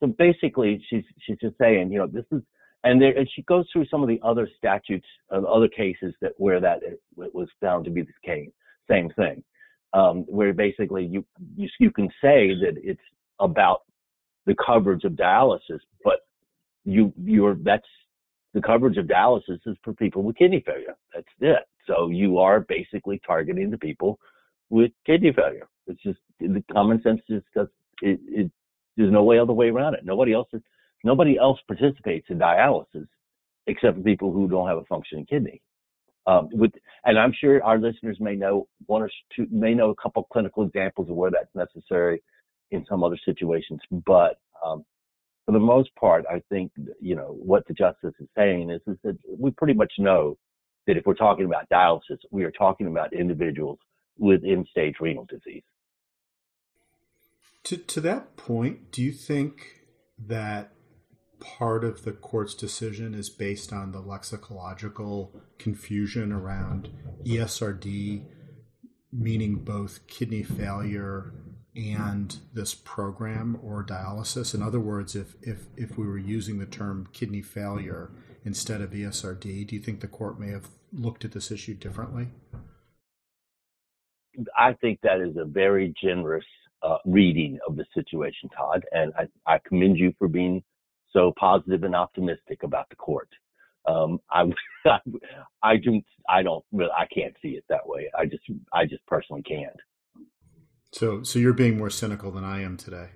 So 0.00 0.08
basically, 0.08 0.84
she's 0.90 1.04
she's 1.24 1.38
just 1.38 1.56
saying, 1.58 1.92
you 1.92 1.98
know, 1.98 2.08
this 2.08 2.24
is, 2.32 2.42
and 2.82 3.00
there, 3.00 3.16
and 3.16 3.28
she 3.32 3.42
goes 3.42 3.66
through 3.72 3.86
some 3.86 4.02
of 4.02 4.08
the 4.08 4.20
other 4.24 4.48
statutes, 4.58 5.06
of 5.30 5.44
other 5.44 5.68
cases 5.68 6.12
that 6.20 6.32
where 6.38 6.60
that 6.60 6.80
was 7.14 7.48
found 7.60 7.84
to 7.84 7.90
be 7.90 8.02
the 8.02 8.12
case, 8.24 8.50
same 8.90 9.10
thing, 9.10 9.44
um, 9.92 10.24
where 10.28 10.52
basically 10.52 11.04
you, 11.04 11.24
you 11.56 11.68
you 11.78 11.90
can 11.92 12.08
say 12.20 12.48
that 12.54 12.74
it's 12.82 13.00
about 13.38 13.82
the 14.46 14.56
coverage 14.66 15.04
of 15.04 15.12
dialysis, 15.12 15.80
but 16.02 16.20
you 16.84 17.12
you're 17.16 17.56
that's 17.62 17.86
the 18.54 18.60
coverage 18.60 18.98
of 18.98 19.06
dialysis 19.06 19.60
is 19.66 19.76
for 19.82 19.92
people 19.94 20.22
with 20.22 20.36
kidney 20.36 20.62
failure. 20.64 20.96
That's 21.14 21.26
it. 21.40 21.66
So 21.86 22.08
you 22.08 22.38
are 22.38 22.60
basically 22.60 23.20
targeting 23.26 23.70
the 23.70 23.78
people 23.78 24.18
with 24.70 24.92
kidney 25.06 25.32
failure. 25.32 25.68
It's 25.86 26.02
just 26.02 26.18
the 26.38 26.62
common 26.72 27.02
sense 27.02 27.20
just 27.28 27.46
does 27.54 27.68
it, 28.02 28.20
it 28.28 28.50
there's 28.96 29.12
no 29.12 29.24
way 29.24 29.38
other 29.38 29.52
way 29.52 29.68
around 29.68 29.94
it. 29.94 30.04
Nobody 30.04 30.32
else 30.32 30.48
nobody 31.04 31.38
else 31.38 31.58
participates 31.66 32.26
in 32.30 32.38
dialysis 32.38 33.08
except 33.66 33.96
for 33.96 34.02
people 34.02 34.32
who 34.32 34.48
don't 34.48 34.68
have 34.68 34.78
a 34.78 34.84
functioning 34.84 35.26
kidney. 35.26 35.62
Um, 36.26 36.48
with, 36.52 36.72
and 37.04 37.18
I'm 37.18 37.32
sure 37.38 37.62
our 37.64 37.78
listeners 37.78 38.18
may 38.20 38.34
know 38.36 38.68
one 38.86 39.02
or 39.02 39.10
two, 39.34 39.46
may 39.50 39.74
know 39.74 39.90
a 39.90 39.94
couple 39.96 40.22
clinical 40.32 40.64
examples 40.64 41.08
of 41.08 41.16
where 41.16 41.30
that's 41.30 41.54
necessary 41.54 42.22
in 42.70 42.84
some 42.88 43.02
other 43.02 43.18
situations. 43.24 43.80
But 44.06 44.38
um, 44.64 44.84
for 45.46 45.52
the 45.52 45.58
most 45.58 45.94
part, 45.96 46.24
I 46.30 46.42
think 46.48 46.72
you 47.00 47.16
know 47.16 47.36
what 47.38 47.66
the 47.66 47.74
justice 47.74 48.14
is 48.20 48.28
saying 48.36 48.70
is, 48.70 48.80
is 48.86 48.98
that 49.04 49.18
we 49.26 49.50
pretty 49.50 49.74
much 49.74 49.92
know 49.98 50.38
that 50.86 50.96
if 50.96 51.04
we're 51.06 51.14
talking 51.14 51.46
about 51.46 51.68
dialysis, 51.70 52.18
we 52.30 52.44
are 52.44 52.50
talking 52.50 52.86
about 52.86 53.12
individuals 53.12 53.78
with 54.18 54.42
end-stage 54.44 54.96
renal 55.00 55.26
disease. 55.26 55.62
To 57.64 57.76
to 57.76 58.00
that 58.00 58.36
point, 58.36 58.90
do 58.92 59.02
you 59.02 59.12
think 59.12 59.80
that 60.18 60.72
part 61.40 61.82
of 61.82 62.04
the 62.04 62.12
court's 62.12 62.54
decision 62.54 63.14
is 63.14 63.28
based 63.28 63.72
on 63.72 63.90
the 63.90 64.00
lexicological 64.00 65.30
confusion 65.58 66.32
around 66.32 66.88
ESRD, 67.24 68.24
meaning 69.12 69.56
both 69.56 70.06
kidney 70.06 70.44
failure 70.44 71.34
and 71.74 72.36
this 72.52 72.74
program 72.74 73.58
or 73.62 73.84
dialysis? 73.84 74.54
In 74.54 74.62
other 74.62 74.80
words, 74.80 75.14
if, 75.16 75.34
if, 75.42 75.66
if 75.76 75.96
we 75.96 76.06
were 76.06 76.18
using 76.18 76.58
the 76.58 76.66
term 76.66 77.08
kidney 77.12 77.42
failure 77.42 78.10
instead 78.44 78.80
of 78.80 78.90
ESRD, 78.90 79.66
do 79.66 79.74
you 79.74 79.80
think 79.80 80.00
the 80.00 80.06
court 80.06 80.38
may 80.38 80.50
have 80.50 80.68
looked 80.92 81.24
at 81.24 81.32
this 81.32 81.50
issue 81.50 81.74
differently? 81.74 82.28
I 84.56 84.74
think 84.74 85.00
that 85.02 85.20
is 85.20 85.36
a 85.36 85.44
very 85.44 85.94
generous 86.02 86.44
uh, 86.82 86.98
reading 87.04 87.58
of 87.68 87.76
the 87.76 87.84
situation, 87.94 88.48
Todd, 88.56 88.84
and 88.92 89.12
I, 89.16 89.28
I, 89.46 89.60
commend 89.66 89.98
you 89.98 90.12
for 90.18 90.26
being 90.26 90.62
so 91.12 91.32
positive 91.38 91.84
and 91.84 91.94
optimistic 91.94 92.62
about 92.64 92.88
the 92.88 92.96
court. 92.96 93.28
Um, 93.86 94.18
I, 94.30 94.44
I, 95.62 95.76
do, 95.76 96.00
I 96.28 96.42
don't, 96.42 96.64
I 96.74 97.06
can't 97.14 97.36
see 97.40 97.50
it 97.50 97.64
that 97.68 97.86
way. 97.86 98.10
I 98.18 98.26
just, 98.26 98.42
I 98.72 98.86
just 98.86 99.06
personally 99.06 99.42
can't. 99.42 99.76
So, 100.92 101.22
so 101.22 101.38
you're 101.38 101.54
being 101.54 101.78
more 101.78 101.90
cynical 101.90 102.30
than 102.30 102.44
I 102.44 102.62
am 102.62 102.76
today. 102.76 103.08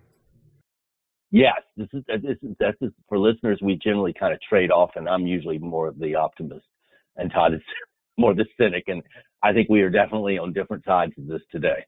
Yes, 1.30 1.61
this 1.76 1.88
is 1.92 2.02
this 2.06 2.38
is 2.42 2.56
that's 2.59 2.78
just, 2.80 2.95
for 3.09 3.18
listeners. 3.18 3.59
We 3.62 3.78
generally 3.83 4.14
kind 4.18 4.33
of 4.33 4.40
trade 4.40 4.71
off, 4.71 4.92
and 4.97 5.09
I'm 5.09 5.26
usually 5.26 5.59
more 5.59 5.88
of 5.88 5.99
the 5.99 6.14
optimist, 6.14 6.66
and 7.16 7.30
Todd 7.30 7.54
is 7.54 7.61
more 8.18 8.35
the 8.35 8.47
cynic. 8.59 8.85
And 8.87 9.02
I 9.42 9.52
think 9.52 9.68
we 9.68 9.83
are 9.83 9.90
definitely 9.90 10.38
on 10.38 10.52
different 10.52 10.85
sides 10.85 11.12
of 11.18 11.26
this 11.26 11.42
today. 11.50 11.85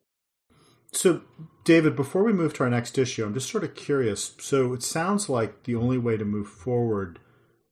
So, 0.92 1.22
David, 1.64 1.96
before 1.96 2.24
we 2.24 2.32
move 2.32 2.54
to 2.54 2.64
our 2.64 2.70
next 2.70 2.98
issue, 2.98 3.24
I'm 3.24 3.34
just 3.34 3.50
sort 3.50 3.64
of 3.64 3.74
curious. 3.74 4.34
So, 4.40 4.72
it 4.72 4.82
sounds 4.82 5.28
like 5.28 5.64
the 5.64 5.76
only 5.76 5.98
way 5.98 6.16
to 6.16 6.24
move 6.24 6.48
forward 6.48 7.18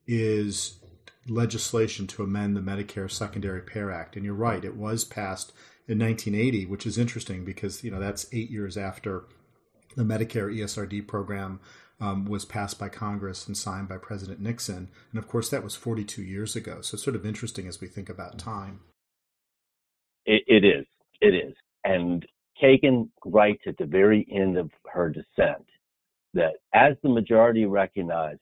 is 0.06 0.78
legislation 1.28 2.06
to 2.08 2.22
amend 2.22 2.56
the 2.56 2.60
Medicare 2.60 3.10
Secondary 3.10 3.60
Payer 3.60 3.90
Act. 3.90 4.16
And 4.16 4.24
you're 4.24 4.34
right, 4.34 4.64
it 4.64 4.76
was 4.76 5.04
passed 5.04 5.52
in 5.88 5.98
1980, 5.98 6.66
which 6.66 6.86
is 6.86 6.98
interesting 6.98 7.44
because 7.44 7.84
you 7.84 7.90
know 7.90 8.00
that's 8.00 8.26
eight 8.32 8.50
years 8.50 8.76
after 8.76 9.24
the 9.96 10.04
Medicare 10.04 10.54
ESRD 10.54 11.06
program 11.06 11.60
um, 12.00 12.26
was 12.26 12.44
passed 12.44 12.78
by 12.78 12.88
Congress 12.88 13.46
and 13.46 13.56
signed 13.56 13.88
by 13.88 13.96
President 13.96 14.40
Nixon, 14.40 14.88
and 15.10 15.18
of 15.18 15.28
course 15.28 15.48
that 15.48 15.64
was 15.64 15.74
42 15.76 16.22
years 16.22 16.56
ago. 16.56 16.80
So 16.82 16.96
it's 16.96 17.04
sort 17.04 17.16
of 17.16 17.24
interesting 17.24 17.66
as 17.66 17.80
we 17.80 17.88
think 17.88 18.08
about 18.08 18.38
time. 18.38 18.80
it, 20.26 20.42
it 20.46 20.64
is, 20.64 20.86
it 21.20 21.34
is, 21.34 21.54
and 21.84 22.26
Kagan 22.62 23.08
writes 23.24 23.62
at 23.66 23.78
the 23.78 23.86
very 23.86 24.26
end 24.30 24.58
of 24.58 24.70
her 24.92 25.10
dissent 25.10 25.66
that 26.34 26.54
as 26.74 26.96
the 27.02 27.08
majority 27.08 27.64
recognizes 27.64 28.38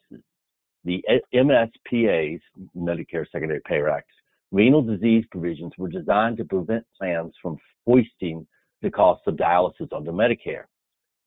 the 0.84 1.02
MSPA's 1.34 2.42
Medicare 2.76 3.26
Secondary 3.32 3.60
Payer 3.66 3.88
Act 3.88 4.10
renal 4.52 4.82
disease 4.82 5.24
provisions 5.30 5.72
were 5.76 5.88
designed 5.88 6.36
to 6.36 6.44
prevent 6.44 6.86
plans 6.96 7.32
from 7.42 7.58
foisting 7.84 8.46
the 8.82 8.90
cost 8.90 9.22
of 9.26 9.34
dialysis 9.34 9.92
onto 9.92 10.12
Medicare. 10.12 10.64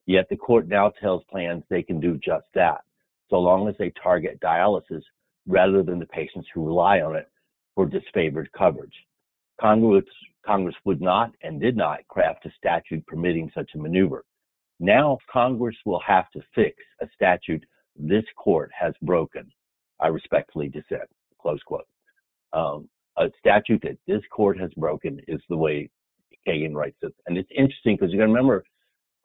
Yet 0.06 0.26
the 0.30 0.36
court 0.36 0.68
now 0.68 0.90
tells 1.00 1.22
plans 1.30 1.62
they 1.68 1.82
can 1.82 2.00
do 2.00 2.18
just 2.24 2.46
that, 2.54 2.80
so 3.28 3.38
long 3.38 3.68
as 3.68 3.74
they 3.78 3.92
target 4.02 4.40
dialysis 4.40 5.02
rather 5.46 5.82
than 5.82 5.98
the 5.98 6.06
patients 6.06 6.48
who 6.54 6.66
rely 6.66 7.00
on 7.00 7.16
it 7.16 7.28
for 7.74 7.86
disfavored 7.86 8.46
coverage. 8.56 8.94
Congress, 9.60 10.04
Congress 10.46 10.76
would 10.84 11.02
not 11.02 11.32
and 11.42 11.60
did 11.60 11.76
not 11.76 12.06
craft 12.08 12.46
a 12.46 12.50
statute 12.56 13.06
permitting 13.06 13.50
such 13.54 13.70
a 13.74 13.78
maneuver. 13.78 14.24
Now 14.80 15.18
Congress 15.30 15.76
will 15.84 16.00
have 16.06 16.30
to 16.30 16.40
fix 16.54 16.76
a 17.02 17.08
statute 17.14 17.64
this 17.98 18.24
court 18.36 18.70
has 18.78 18.94
broken. 19.02 19.50
I 20.00 20.08
respectfully 20.08 20.68
dissent. 20.68 21.08
Close 21.40 21.62
quote. 21.64 21.86
Um, 22.52 22.88
a 23.16 23.30
statute 23.38 23.82
that 23.82 23.98
this 24.06 24.22
court 24.30 24.58
has 24.60 24.70
broken 24.76 25.20
is 25.26 25.40
the 25.48 25.56
way 25.56 25.90
Kagan 26.46 26.74
writes 26.74 26.96
it. 27.02 27.14
And 27.26 27.36
it's 27.36 27.50
interesting 27.56 27.96
because 27.96 28.12
you 28.12 28.18
got 28.18 28.26
to 28.26 28.32
remember, 28.32 28.64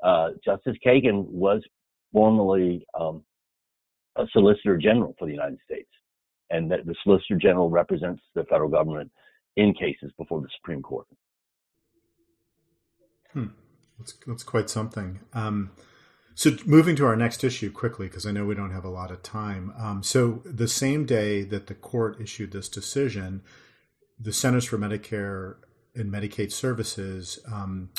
uh, 0.03 0.29
Justice 0.43 0.75
Kagan 0.85 1.25
was 1.25 1.61
formerly 2.11 2.85
um, 2.99 3.23
a 4.15 4.25
Solicitor 4.31 4.77
General 4.77 5.15
for 5.17 5.25
the 5.25 5.31
United 5.31 5.59
States, 5.63 5.89
and 6.49 6.69
that 6.71 6.85
the 6.85 6.95
Solicitor 7.03 7.37
General 7.37 7.69
represents 7.69 8.21
the 8.35 8.43
federal 8.45 8.69
government 8.69 9.11
in 9.55 9.73
cases 9.73 10.11
before 10.17 10.41
the 10.41 10.49
Supreme 10.57 10.81
Court. 10.81 11.07
Hmm. 13.31 13.47
That's, 13.97 14.13
that's 14.25 14.43
quite 14.43 14.69
something. 14.69 15.19
Um, 15.33 15.71
so, 16.35 16.51
moving 16.65 16.95
to 16.97 17.05
our 17.05 17.15
next 17.15 17.43
issue 17.43 17.71
quickly, 17.71 18.07
because 18.07 18.25
I 18.25 18.31
know 18.31 18.45
we 18.45 18.55
don't 18.55 18.71
have 18.71 18.85
a 18.85 18.89
lot 18.89 19.11
of 19.11 19.21
time. 19.23 19.73
Um, 19.77 20.03
so, 20.03 20.41
the 20.45 20.67
same 20.67 21.05
day 21.05 21.43
that 21.43 21.67
the 21.67 21.75
court 21.75 22.19
issued 22.19 22.51
this 22.51 22.69
decision, 22.69 23.41
the 24.19 24.33
Centers 24.33 24.65
for 24.65 24.77
Medicare 24.77 25.55
and 25.95 26.11
Medicaid 26.11 26.51
Services 26.51 27.39
um, 27.51 27.89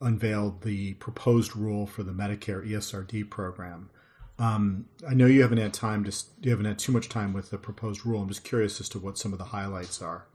unveiled 0.00 0.62
the 0.62 0.94
proposed 0.94 1.56
rule 1.56 1.86
for 1.86 2.02
the 2.02 2.12
Medicare 2.12 2.66
ESRD 2.66 3.30
program. 3.30 3.90
Um, 4.38 4.86
I 5.08 5.14
know 5.14 5.26
you 5.26 5.42
haven't 5.42 5.58
had 5.58 5.74
time 5.74 6.04
to 6.04 6.12
you 6.40 6.50
haven't 6.50 6.66
had 6.66 6.78
too 6.78 6.92
much 6.92 7.08
time 7.08 7.32
with 7.32 7.50
the 7.50 7.58
proposed 7.58 8.06
rule. 8.06 8.22
I'm 8.22 8.28
just 8.28 8.44
curious 8.44 8.80
as 8.80 8.88
to 8.90 8.98
what 8.98 9.18
some 9.18 9.32
of 9.32 9.38
the 9.38 9.46
highlights 9.46 10.00
are. 10.00 10.26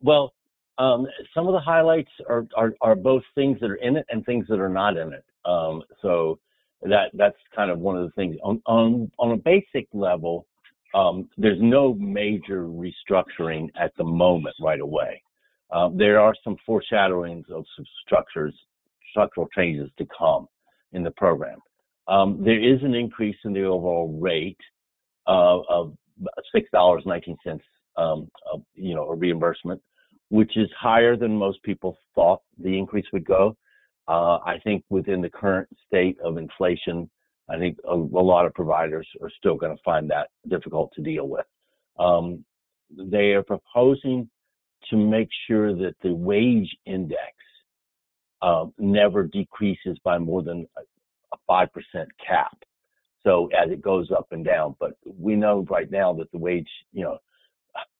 Well, 0.00 0.35
um, 0.78 1.06
some 1.34 1.46
of 1.46 1.52
the 1.52 1.60
highlights 1.60 2.10
are, 2.28 2.46
are, 2.56 2.74
are 2.80 2.94
both 2.94 3.22
things 3.34 3.58
that 3.60 3.70
are 3.70 3.76
in 3.76 3.96
it 3.96 4.06
and 4.10 4.24
things 4.24 4.46
that 4.48 4.60
are 4.60 4.68
not 4.68 4.96
in 4.96 5.12
it. 5.12 5.24
Um, 5.44 5.82
so 6.02 6.38
that 6.82 7.10
that's 7.14 7.36
kind 7.54 7.70
of 7.70 7.78
one 7.78 7.96
of 7.96 8.04
the 8.04 8.10
things 8.12 8.36
on 8.42 8.60
on 8.66 9.10
on 9.18 9.32
a 9.32 9.36
basic 9.36 9.88
level. 9.92 10.46
Um, 10.94 11.28
there's 11.36 11.58
no 11.60 11.94
major 11.94 12.64
restructuring 12.64 13.68
at 13.78 13.92
the 13.96 14.04
moment 14.04 14.54
right 14.60 14.80
away. 14.80 15.22
Uh, 15.70 15.90
there 15.94 16.20
are 16.20 16.34
some 16.44 16.56
foreshadowings 16.64 17.46
of 17.50 17.64
some 17.76 17.84
structures, 18.04 18.54
structural 19.10 19.48
changes 19.54 19.90
to 19.98 20.06
come 20.16 20.46
in 20.92 21.02
the 21.02 21.10
program. 21.10 21.58
Um, 22.08 22.42
there 22.44 22.62
is 22.62 22.82
an 22.82 22.94
increase 22.94 23.36
in 23.44 23.52
the 23.52 23.64
overall 23.64 24.16
rate 24.20 24.60
uh, 25.26 25.58
of 25.68 25.96
six 26.54 26.70
dollars 26.70 27.02
nineteen 27.04 27.36
cents, 27.44 27.64
um, 27.96 28.28
you 28.74 28.94
know, 28.94 29.08
a 29.08 29.14
reimbursement, 29.14 29.82
which 30.28 30.56
is 30.56 30.68
higher 30.78 31.16
than 31.16 31.36
most 31.36 31.62
people 31.62 31.96
thought 32.14 32.42
the 32.58 32.78
increase 32.78 33.06
would 33.12 33.24
go. 33.24 33.56
Uh, 34.08 34.38
I 34.44 34.58
think 34.62 34.84
within 34.88 35.20
the 35.20 35.30
current 35.30 35.68
state 35.86 36.18
of 36.20 36.36
inflation, 36.36 37.10
I 37.48 37.58
think 37.58 37.78
a, 37.84 37.94
a 37.94 37.94
lot 37.94 38.46
of 38.46 38.54
providers 38.54 39.06
are 39.22 39.30
still 39.38 39.56
going 39.56 39.76
to 39.76 39.82
find 39.82 40.10
that 40.10 40.28
difficult 40.48 40.92
to 40.94 41.02
deal 41.02 41.28
with. 41.28 41.46
Um, 41.98 42.44
they 42.96 43.32
are 43.32 43.42
proposing 43.42 44.28
to 44.90 44.96
make 44.96 45.28
sure 45.46 45.74
that 45.74 45.94
the 46.02 46.12
wage 46.12 46.76
index 46.86 47.32
uh, 48.42 48.66
never 48.78 49.24
decreases 49.24 49.98
by 50.04 50.18
more 50.18 50.42
than 50.42 50.66
a, 50.76 50.82
5% 51.50 51.68
cap. 52.26 52.56
So 53.24 53.48
as 53.48 53.70
it 53.70 53.82
goes 53.82 54.10
up 54.10 54.28
and 54.30 54.44
down, 54.44 54.74
but 54.80 54.92
we 55.04 55.36
know 55.36 55.66
right 55.68 55.90
now 55.90 56.12
that 56.14 56.30
the 56.32 56.38
wage, 56.38 56.68
you 56.92 57.04
know, 57.04 57.18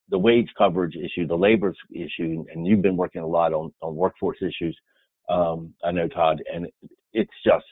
the 0.08 0.18
wage 0.18 0.48
coverage 0.56 0.96
issue, 0.96 1.26
the 1.26 1.36
labor 1.36 1.74
issue, 1.92 2.44
and 2.52 2.66
you've 2.66 2.82
been 2.82 2.96
working 2.96 3.22
a 3.22 3.26
lot 3.26 3.52
on, 3.52 3.72
on 3.80 3.94
workforce 3.94 4.38
issues. 4.40 4.76
Um, 5.28 5.74
I 5.84 5.90
know 5.90 6.08
Todd, 6.08 6.42
and 6.52 6.68
it's 7.12 7.30
just 7.44 7.64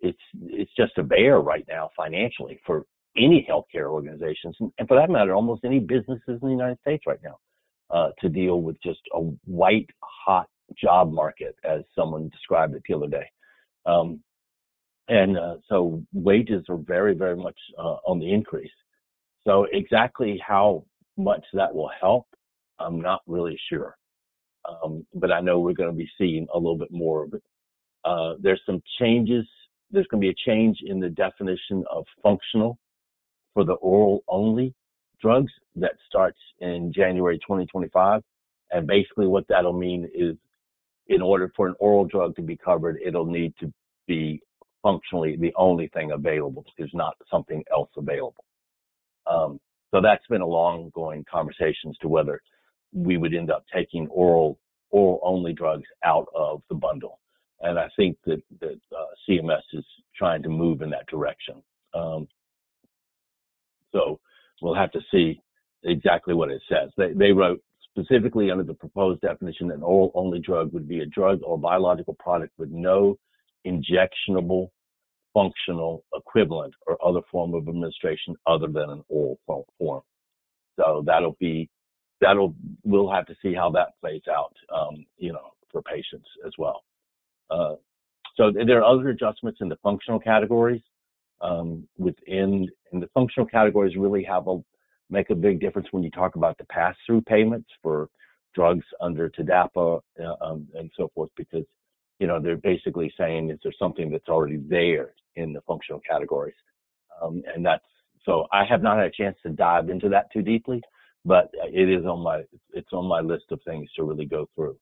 it's 0.00 0.18
it's 0.34 0.70
just 0.76 0.98
a 0.98 1.02
bear 1.02 1.40
right 1.40 1.64
now 1.68 1.90
financially 1.96 2.60
for 2.64 2.84
any 3.16 3.46
healthcare 3.50 3.90
organizations, 3.90 4.56
and 4.60 4.86
for 4.86 4.96
that 4.96 5.10
matter, 5.10 5.34
almost 5.34 5.64
any 5.64 5.80
businesses 5.80 6.38
in 6.40 6.48
the 6.48 6.50
United 6.50 6.78
States 6.80 7.04
right 7.06 7.18
now, 7.24 7.38
uh, 7.90 8.10
to 8.20 8.28
deal 8.28 8.60
with 8.60 8.76
just 8.82 9.00
a 9.14 9.20
white 9.46 9.88
hot 10.00 10.48
job 10.80 11.12
market, 11.12 11.56
as 11.64 11.82
someone 11.94 12.28
described 12.28 12.74
it 12.74 12.82
the 12.88 12.94
other 12.94 13.08
day. 13.08 13.26
Um, 13.86 14.20
and 15.08 15.38
uh, 15.38 15.56
so 15.68 16.02
wages 16.12 16.64
are 16.68 16.76
very, 16.76 17.14
very 17.14 17.36
much 17.36 17.58
uh, 17.78 17.96
on 18.06 18.18
the 18.18 18.32
increase. 18.32 18.70
So 19.46 19.66
exactly 19.72 20.42
how 20.44 20.84
much 21.16 21.44
that 21.52 21.74
will 21.74 21.90
help, 22.00 22.26
I'm 22.78 23.00
not 23.00 23.22
really 23.26 23.58
sure. 23.70 23.96
Um, 24.68 25.06
but 25.14 25.32
I 25.32 25.40
know 25.40 25.60
we're 25.60 25.72
going 25.74 25.90
to 25.90 25.96
be 25.96 26.10
seeing 26.18 26.46
a 26.52 26.58
little 26.58 26.78
bit 26.78 26.90
more 26.90 27.24
of 27.24 27.34
it. 27.34 27.42
Uh, 28.04 28.34
there's 28.40 28.60
some 28.66 28.82
changes. 29.00 29.46
There's 29.90 30.06
going 30.08 30.20
to 30.20 30.26
be 30.26 30.30
a 30.30 30.50
change 30.50 30.78
in 30.84 31.00
the 31.00 31.08
definition 31.08 31.84
of 31.90 32.04
functional 32.22 32.78
for 33.54 33.64
the 33.64 33.74
oral 33.74 34.22
only 34.28 34.74
drugs 35.20 35.52
that 35.76 35.92
starts 36.08 36.38
in 36.60 36.92
January 36.94 37.38
2025. 37.38 38.22
And 38.70 38.86
basically 38.86 39.26
what 39.26 39.46
that'll 39.48 39.72
mean 39.72 40.08
is 40.14 40.36
in 41.08 41.22
order 41.22 41.50
for 41.56 41.68
an 41.68 41.74
oral 41.78 42.04
drug 42.04 42.34
to 42.36 42.42
be 42.42 42.56
covered, 42.56 42.98
it'll 43.04 43.26
need 43.26 43.54
to 43.60 43.72
be 44.06 44.40
functionally 44.82 45.36
the 45.36 45.52
only 45.56 45.88
thing 45.88 46.12
available. 46.12 46.64
There's 46.76 46.90
not 46.94 47.14
something 47.30 47.62
else 47.72 47.90
available. 47.96 48.44
Um, 49.26 49.58
so 49.96 50.02
that's 50.02 50.26
been 50.28 50.42
a 50.42 50.46
long 50.46 50.90
going 50.94 51.24
conversation 51.24 51.88
as 51.88 51.96
to 52.02 52.08
whether 52.08 52.42
we 52.92 53.16
would 53.16 53.34
end 53.34 53.50
up 53.50 53.64
taking 53.74 54.06
oral 54.08 54.58
oral 54.90 55.20
only 55.22 55.54
drugs 55.54 55.86
out 56.04 56.26
of 56.34 56.60
the 56.68 56.74
bundle. 56.74 57.18
And 57.60 57.78
I 57.78 57.88
think 57.96 58.18
that, 58.26 58.42
that 58.60 58.78
uh, 58.94 59.06
CMS 59.26 59.62
is 59.72 59.84
trying 60.14 60.42
to 60.42 60.50
move 60.50 60.82
in 60.82 60.90
that 60.90 61.06
direction. 61.06 61.62
Um, 61.94 62.28
so 63.92 64.20
we'll 64.60 64.74
have 64.74 64.92
to 64.92 65.00
see 65.10 65.40
exactly 65.82 66.34
what 66.34 66.50
it 66.50 66.60
says. 66.68 66.90
They, 66.98 67.14
they 67.14 67.32
wrote 67.32 67.62
specifically 67.90 68.50
under 68.50 68.64
the 68.64 68.74
proposed 68.74 69.22
definition, 69.22 69.68
that 69.68 69.76
an 69.76 69.82
oral 69.82 70.12
only 70.14 70.40
drug 70.40 70.74
would 70.74 70.86
be 70.86 71.00
a 71.00 71.06
drug 71.06 71.40
or 71.42 71.58
biological 71.58 72.14
product 72.18 72.52
with 72.58 72.70
no 72.70 73.18
injectionable 73.64 74.70
functional 75.36 76.02
equivalent 76.14 76.72
or 76.86 76.96
other 77.06 77.20
form 77.30 77.52
of 77.52 77.68
administration 77.68 78.34
other 78.46 78.68
than 78.68 78.88
an 78.88 79.04
oral 79.10 79.38
form. 79.78 80.00
So 80.80 81.02
that'll 81.06 81.36
be 81.38 81.68
that'll 82.22 82.54
we'll 82.84 83.10
have 83.10 83.26
to 83.26 83.34
see 83.42 83.52
how 83.52 83.70
that 83.72 83.88
plays 84.00 84.22
out, 84.30 84.54
um, 84.74 85.04
you 85.18 85.34
know, 85.34 85.52
for 85.70 85.82
patients 85.82 86.26
as 86.46 86.52
well. 86.56 86.84
Uh, 87.50 87.74
so 88.36 88.50
there 88.50 88.82
are 88.82 88.84
other 88.84 89.10
adjustments 89.10 89.58
in 89.60 89.68
the 89.68 89.76
functional 89.82 90.18
categories 90.18 90.82
um, 91.42 91.86
within, 91.98 92.68
and 92.92 93.02
the 93.02 93.08
functional 93.12 93.46
categories 93.46 93.96
really 93.96 94.24
have 94.24 94.48
a 94.48 94.58
make 95.10 95.28
a 95.30 95.34
big 95.34 95.60
difference 95.60 95.86
when 95.90 96.02
you 96.02 96.10
talk 96.10 96.36
about 96.36 96.56
the 96.58 96.64
pass-through 96.64 97.20
payments 97.20 97.68
for 97.82 98.08
drugs 98.54 98.84
under 99.00 99.28
TDAPA 99.28 100.00
uh, 100.20 100.44
um, 100.44 100.66
and 100.74 100.90
so 100.96 101.10
forth, 101.14 101.30
because 101.36 101.64
you 102.20 102.26
know 102.26 102.40
they're 102.40 102.56
basically 102.56 103.12
saying 103.18 103.50
is 103.50 103.58
there 103.62 103.72
something 103.78 104.10
that's 104.10 104.28
already 104.28 104.56
there 104.68 105.12
in 105.36 105.52
the 105.52 105.60
functional 105.62 106.00
categories, 106.08 106.54
um, 107.22 107.42
and 107.54 107.64
that's 107.64 107.84
so 108.24 108.46
I 108.52 108.64
have 108.64 108.82
not 108.82 108.98
had 108.98 109.06
a 109.06 109.10
chance 109.10 109.36
to 109.44 109.50
dive 109.50 109.88
into 109.88 110.08
that 110.08 110.32
too 110.32 110.42
deeply, 110.42 110.82
but 111.24 111.50
it 111.72 111.88
is 111.88 112.04
on 112.04 112.20
my 112.20 112.42
it's 112.72 112.92
on 112.92 113.06
my 113.06 113.20
list 113.20 113.44
of 113.50 113.60
things 113.64 113.88
to 113.96 114.04
really 114.04 114.26
go 114.26 114.48
through. 114.54 114.76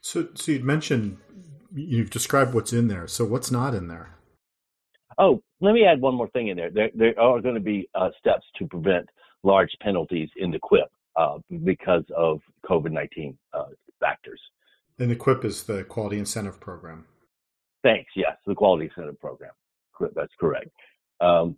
So, 0.00 0.28
so 0.34 0.52
you 0.52 0.60
mentioned 0.60 1.18
you've 1.74 2.10
described 2.10 2.54
what's 2.54 2.72
in 2.72 2.88
there. 2.88 3.06
So, 3.06 3.24
what's 3.24 3.50
not 3.50 3.74
in 3.74 3.88
there? 3.88 4.16
Oh, 5.18 5.42
let 5.60 5.72
me 5.72 5.84
add 5.84 6.00
one 6.00 6.14
more 6.14 6.28
thing 6.28 6.48
in 6.48 6.56
there. 6.56 6.70
There, 6.70 6.90
there 6.94 7.20
are 7.20 7.40
going 7.40 7.56
to 7.56 7.60
be 7.60 7.88
uh, 7.94 8.10
steps 8.18 8.46
to 8.58 8.66
prevent 8.66 9.08
large 9.42 9.70
penalties 9.82 10.28
in 10.36 10.50
the 10.50 10.60
QIP 10.60 10.86
uh, 11.16 11.38
because 11.64 12.04
of 12.16 12.40
COVID 12.64 12.92
19 12.92 13.36
uh, 13.52 13.64
factors. 14.00 14.40
And 14.98 15.10
the 15.10 15.16
QIP 15.16 15.44
is 15.44 15.64
the 15.64 15.84
Quality 15.84 16.18
Incentive 16.18 16.60
Program. 16.60 17.06
Thanks. 17.82 18.10
Yes, 18.16 18.36
the 18.46 18.54
Quality 18.54 18.86
Incentive 18.86 19.20
Program. 19.20 19.52
That's 20.14 20.32
correct. 20.38 20.68
Um, 21.20 21.56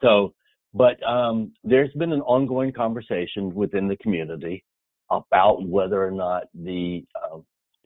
so, 0.00 0.34
but 0.74 1.02
um, 1.06 1.52
there's 1.64 1.92
been 1.92 2.12
an 2.12 2.22
ongoing 2.22 2.72
conversation 2.72 3.54
within 3.54 3.88
the 3.88 3.96
community 3.96 4.64
about 5.10 5.66
whether 5.66 6.04
or 6.04 6.10
not 6.10 6.44
the 6.54 7.04
uh, 7.14 7.38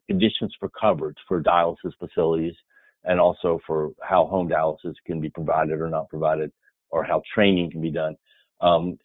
conditions 0.08 0.54
for 0.58 0.68
coverage 0.68 1.16
for 1.26 1.42
dialysis 1.42 1.92
facilities 1.98 2.54
and 3.04 3.20
also 3.20 3.60
for 3.66 3.90
how 4.02 4.26
home 4.26 4.48
dialysis 4.48 4.94
can 5.04 5.20
be 5.20 5.30
provided 5.30 5.80
or 5.80 5.88
not 5.88 6.08
provided, 6.08 6.50
or 6.90 7.04
how 7.04 7.22
training 7.32 7.70
can 7.70 7.80
be 7.80 7.90
done. 7.90 8.16
Um, 8.60 8.98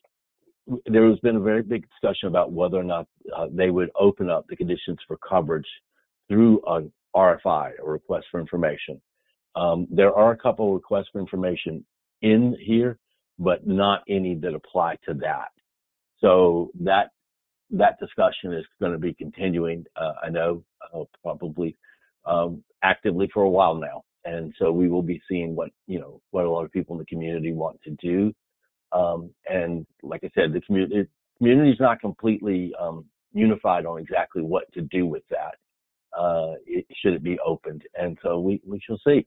there 0.85 1.07
has 1.09 1.19
been 1.19 1.35
a 1.37 1.41
very 1.41 1.61
big 1.61 1.87
discussion 1.89 2.27
about 2.27 2.51
whether 2.51 2.77
or 2.77 2.83
not 2.83 3.07
uh, 3.35 3.47
they 3.51 3.69
would 3.69 3.89
open 3.99 4.29
up 4.29 4.45
the 4.47 4.55
conditions 4.55 4.97
for 5.07 5.17
coverage 5.17 5.67
through 6.27 6.61
an 6.67 6.91
RFI, 7.15 7.71
a 7.79 7.89
request 7.89 8.27
for 8.31 8.39
information. 8.39 9.01
Um, 9.55 9.87
there 9.91 10.13
are 10.13 10.31
a 10.31 10.37
couple 10.37 10.69
of 10.69 10.75
requests 10.75 11.09
for 11.11 11.19
information 11.19 11.85
in 12.21 12.55
here, 12.59 12.97
but 13.37 13.67
not 13.67 14.03
any 14.07 14.35
that 14.35 14.53
apply 14.53 14.97
to 15.07 15.13
that. 15.15 15.49
So 16.19 16.71
that 16.81 17.09
that 17.71 17.99
discussion 17.99 18.53
is 18.53 18.65
going 18.79 18.91
to 18.91 18.97
be 18.97 19.13
continuing. 19.13 19.85
Uh, 19.95 20.13
I 20.23 20.29
know 20.29 20.63
uh, 20.93 21.03
probably 21.23 21.77
um, 22.25 22.63
actively 22.83 23.29
for 23.33 23.43
a 23.43 23.49
while 23.49 23.75
now. 23.75 24.03
And 24.25 24.53
so 24.59 24.71
we 24.71 24.87
will 24.87 25.01
be 25.01 25.21
seeing 25.27 25.55
what, 25.55 25.69
you 25.87 25.99
know, 25.99 26.21
what 26.31 26.45
a 26.45 26.49
lot 26.49 26.65
of 26.65 26.71
people 26.71 26.95
in 26.95 26.99
the 26.99 27.05
community 27.05 27.53
want 27.53 27.81
to 27.83 27.91
do. 28.01 28.33
Um, 28.91 29.31
and 29.49 29.85
like 30.03 30.21
I 30.23 30.29
said, 30.35 30.53
the 30.53 30.61
community, 30.61 31.09
community 31.37 31.71
is 31.71 31.79
not 31.79 32.01
completely, 32.01 32.73
um, 32.79 33.05
unified 33.33 33.85
on 33.85 33.99
exactly 33.99 34.41
what 34.41 34.71
to 34.73 34.81
do 34.81 35.05
with 35.05 35.23
that. 35.29 35.55
Uh, 36.17 36.53
it, 36.65 36.85
should 37.01 37.13
it 37.13 37.23
be 37.23 37.37
opened? 37.45 37.83
And 37.95 38.17
so 38.21 38.39
we, 38.39 38.61
we 38.65 38.79
shall 38.85 38.99
see. 39.05 39.25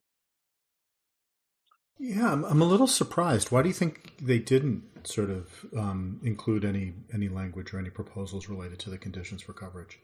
Yeah, 1.98 2.32
I'm, 2.32 2.44
I'm 2.44 2.60
a 2.60 2.66
little 2.66 2.86
surprised. 2.86 3.50
Why 3.50 3.62
do 3.62 3.68
you 3.68 3.74
think 3.74 4.12
they 4.20 4.38
didn't 4.38 5.06
sort 5.06 5.30
of 5.30 5.66
um, 5.76 6.20
include 6.24 6.64
any 6.64 6.94
any 7.12 7.28
language 7.28 7.72
or 7.72 7.78
any 7.78 7.90
proposals 7.90 8.48
related 8.48 8.78
to 8.80 8.90
the 8.90 8.98
conditions 8.98 9.42
for 9.42 9.52
coverage? 9.52 10.00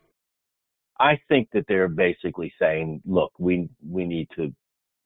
I 0.98 1.18
think 1.28 1.48
that 1.52 1.64
they're 1.66 1.88
basically 1.88 2.52
saying, 2.60 3.02
look, 3.04 3.32
we 3.38 3.68
we 3.86 4.04
need 4.04 4.28
to 4.36 4.54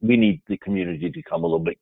we 0.03 0.17
need 0.17 0.43
the 0.47 0.59
community 0.59 1.11
to 1.11 1.23
come 1.23 1.45
a 1.45 1.47
little 1.47 1.65
bit 1.65 1.79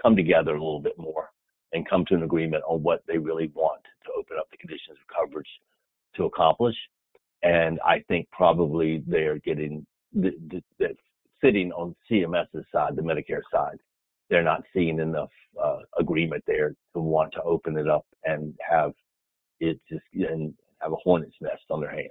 come 0.00 0.16
together 0.16 0.52
a 0.52 0.62
little 0.62 0.80
bit 0.80 0.98
more 0.98 1.30
and 1.72 1.88
come 1.88 2.04
to 2.06 2.14
an 2.14 2.22
agreement 2.22 2.62
on 2.68 2.82
what 2.82 3.02
they 3.06 3.18
really 3.18 3.50
want 3.54 3.82
to 4.04 4.12
open 4.18 4.36
up 4.38 4.48
the 4.50 4.56
conditions 4.56 4.96
of 5.00 5.14
coverage 5.14 5.48
to 6.14 6.24
accomplish. 6.24 6.76
And 7.42 7.78
I 7.86 8.00
think 8.08 8.28
probably 8.30 9.02
they're 9.06 9.38
getting 9.38 9.86
the, 10.12 10.32
the, 10.48 10.62
the 10.78 10.96
sitting 11.42 11.72
on 11.72 11.94
CMS's 12.10 12.64
side, 12.72 12.96
the 12.96 13.02
Medicare 13.02 13.42
side. 13.52 13.78
They're 14.28 14.42
not 14.42 14.64
seeing 14.72 14.98
enough 14.98 15.30
uh, 15.62 15.78
agreement 15.98 16.42
there 16.46 16.74
to 16.94 17.00
want 17.00 17.32
to 17.34 17.42
open 17.42 17.76
it 17.76 17.88
up 17.88 18.06
and 18.24 18.54
have 18.68 18.92
it 19.60 19.80
just 19.88 20.02
and 20.12 20.52
have 20.80 20.92
a 20.92 20.96
hornet's 20.96 21.36
nest 21.40 21.62
on 21.70 21.80
their 21.80 21.90
hands. 21.90 22.10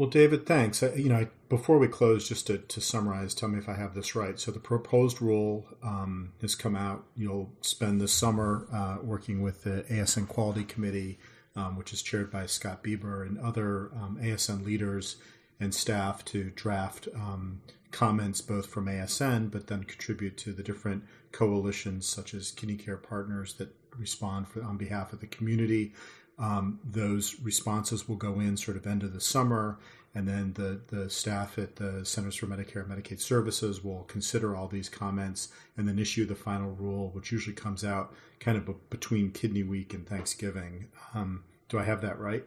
Well, 0.00 0.08
David, 0.08 0.46
thanks. 0.46 0.80
You 0.80 1.10
know, 1.10 1.26
before 1.50 1.78
we 1.78 1.86
close, 1.86 2.26
just 2.26 2.46
to, 2.46 2.56
to 2.56 2.80
summarize, 2.80 3.34
tell 3.34 3.50
me 3.50 3.58
if 3.58 3.68
I 3.68 3.74
have 3.74 3.94
this 3.94 4.16
right. 4.16 4.40
So 4.40 4.50
the 4.50 4.58
proposed 4.58 5.20
rule 5.20 5.66
um, 5.82 6.32
has 6.40 6.54
come 6.54 6.74
out. 6.74 7.04
You'll 7.14 7.52
spend 7.60 8.00
the 8.00 8.08
summer 8.08 8.66
uh, 8.72 8.96
working 9.02 9.42
with 9.42 9.64
the 9.64 9.84
ASN 9.90 10.26
Quality 10.26 10.64
Committee, 10.64 11.18
um, 11.56 11.76
which 11.76 11.92
is 11.92 12.02
chaired 12.02 12.30
by 12.30 12.46
Scott 12.46 12.82
Bieber 12.82 13.26
and 13.26 13.38
other 13.38 13.90
um, 13.94 14.18
ASN 14.20 14.64
leaders 14.64 15.16
and 15.58 15.74
staff 15.74 16.24
to 16.26 16.50
draft 16.54 17.08
um, 17.14 17.60
comments 17.90 18.40
both 18.40 18.66
from 18.66 18.86
ASN, 18.86 19.50
but 19.50 19.66
then 19.66 19.84
contribute 19.84 20.36
to 20.38 20.52
the 20.52 20.62
different 20.62 21.04
coalitions 21.32 22.06
such 22.06 22.34
as 22.34 22.50
Kidney 22.50 22.76
Care 22.76 22.96
Partners 22.96 23.54
that 23.54 23.74
respond 23.98 24.48
for, 24.48 24.62
on 24.62 24.76
behalf 24.76 25.12
of 25.12 25.20
the 25.20 25.26
community. 25.26 25.92
Um, 26.38 26.80
those 26.84 27.38
responses 27.40 28.08
will 28.08 28.16
go 28.16 28.40
in 28.40 28.56
sort 28.56 28.76
of 28.76 28.86
end 28.86 29.02
of 29.02 29.12
the 29.12 29.20
summer, 29.20 29.78
and 30.14 30.26
then 30.26 30.52
the, 30.54 30.80
the 30.88 31.08
staff 31.08 31.58
at 31.58 31.76
the 31.76 32.04
Centers 32.04 32.34
for 32.34 32.46
Medicare 32.46 32.84
and 32.84 32.90
Medicaid 32.90 33.20
Services 33.20 33.84
will 33.84 34.02
consider 34.04 34.56
all 34.56 34.66
these 34.66 34.88
comments 34.88 35.48
and 35.76 35.86
then 35.86 35.98
issue 35.98 36.26
the 36.26 36.34
final 36.34 36.72
rule, 36.72 37.10
which 37.10 37.30
usually 37.30 37.54
comes 37.54 37.84
out 37.84 38.12
kind 38.40 38.56
of 38.56 38.66
b- 38.66 38.74
between 38.90 39.30
Kidney 39.30 39.62
Week 39.62 39.94
and 39.94 40.08
Thanksgiving. 40.08 40.88
Um, 41.14 41.44
do 41.68 41.78
I 41.78 41.84
have 41.84 42.00
that 42.02 42.18
right? 42.18 42.44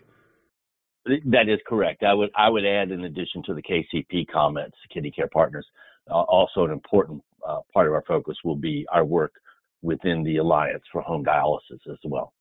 That 1.06 1.50
is 1.50 1.60
correct. 1.68 2.04
I 2.04 2.14
would 2.14 2.30
I 2.36 2.50
would 2.50 2.66
add, 2.66 2.92
in 2.92 3.04
addition 3.04 3.44
to 3.48 3.54
the 3.54 3.62
KCP 3.62 4.26
comments, 4.32 4.78
Kidney 4.94 5.12
Care 5.12 5.28
Partners, 5.28 5.66
uh, 6.10 6.22
also 6.22 6.64
an 6.64 6.72
important 6.72 7.22
uh, 7.46 7.60
part 7.74 7.88
of 7.88 7.94
our 7.94 8.04
focus 8.08 8.38
will 8.44 8.56
be 8.56 8.86
our 8.92 9.04
work 9.04 9.34
within 9.82 10.24
the 10.24 10.38
Alliance 10.38 10.84
for 10.92 11.02
Home 11.02 11.24
Dialysis 11.26 11.92
as 11.92 11.98
well. 12.06 12.34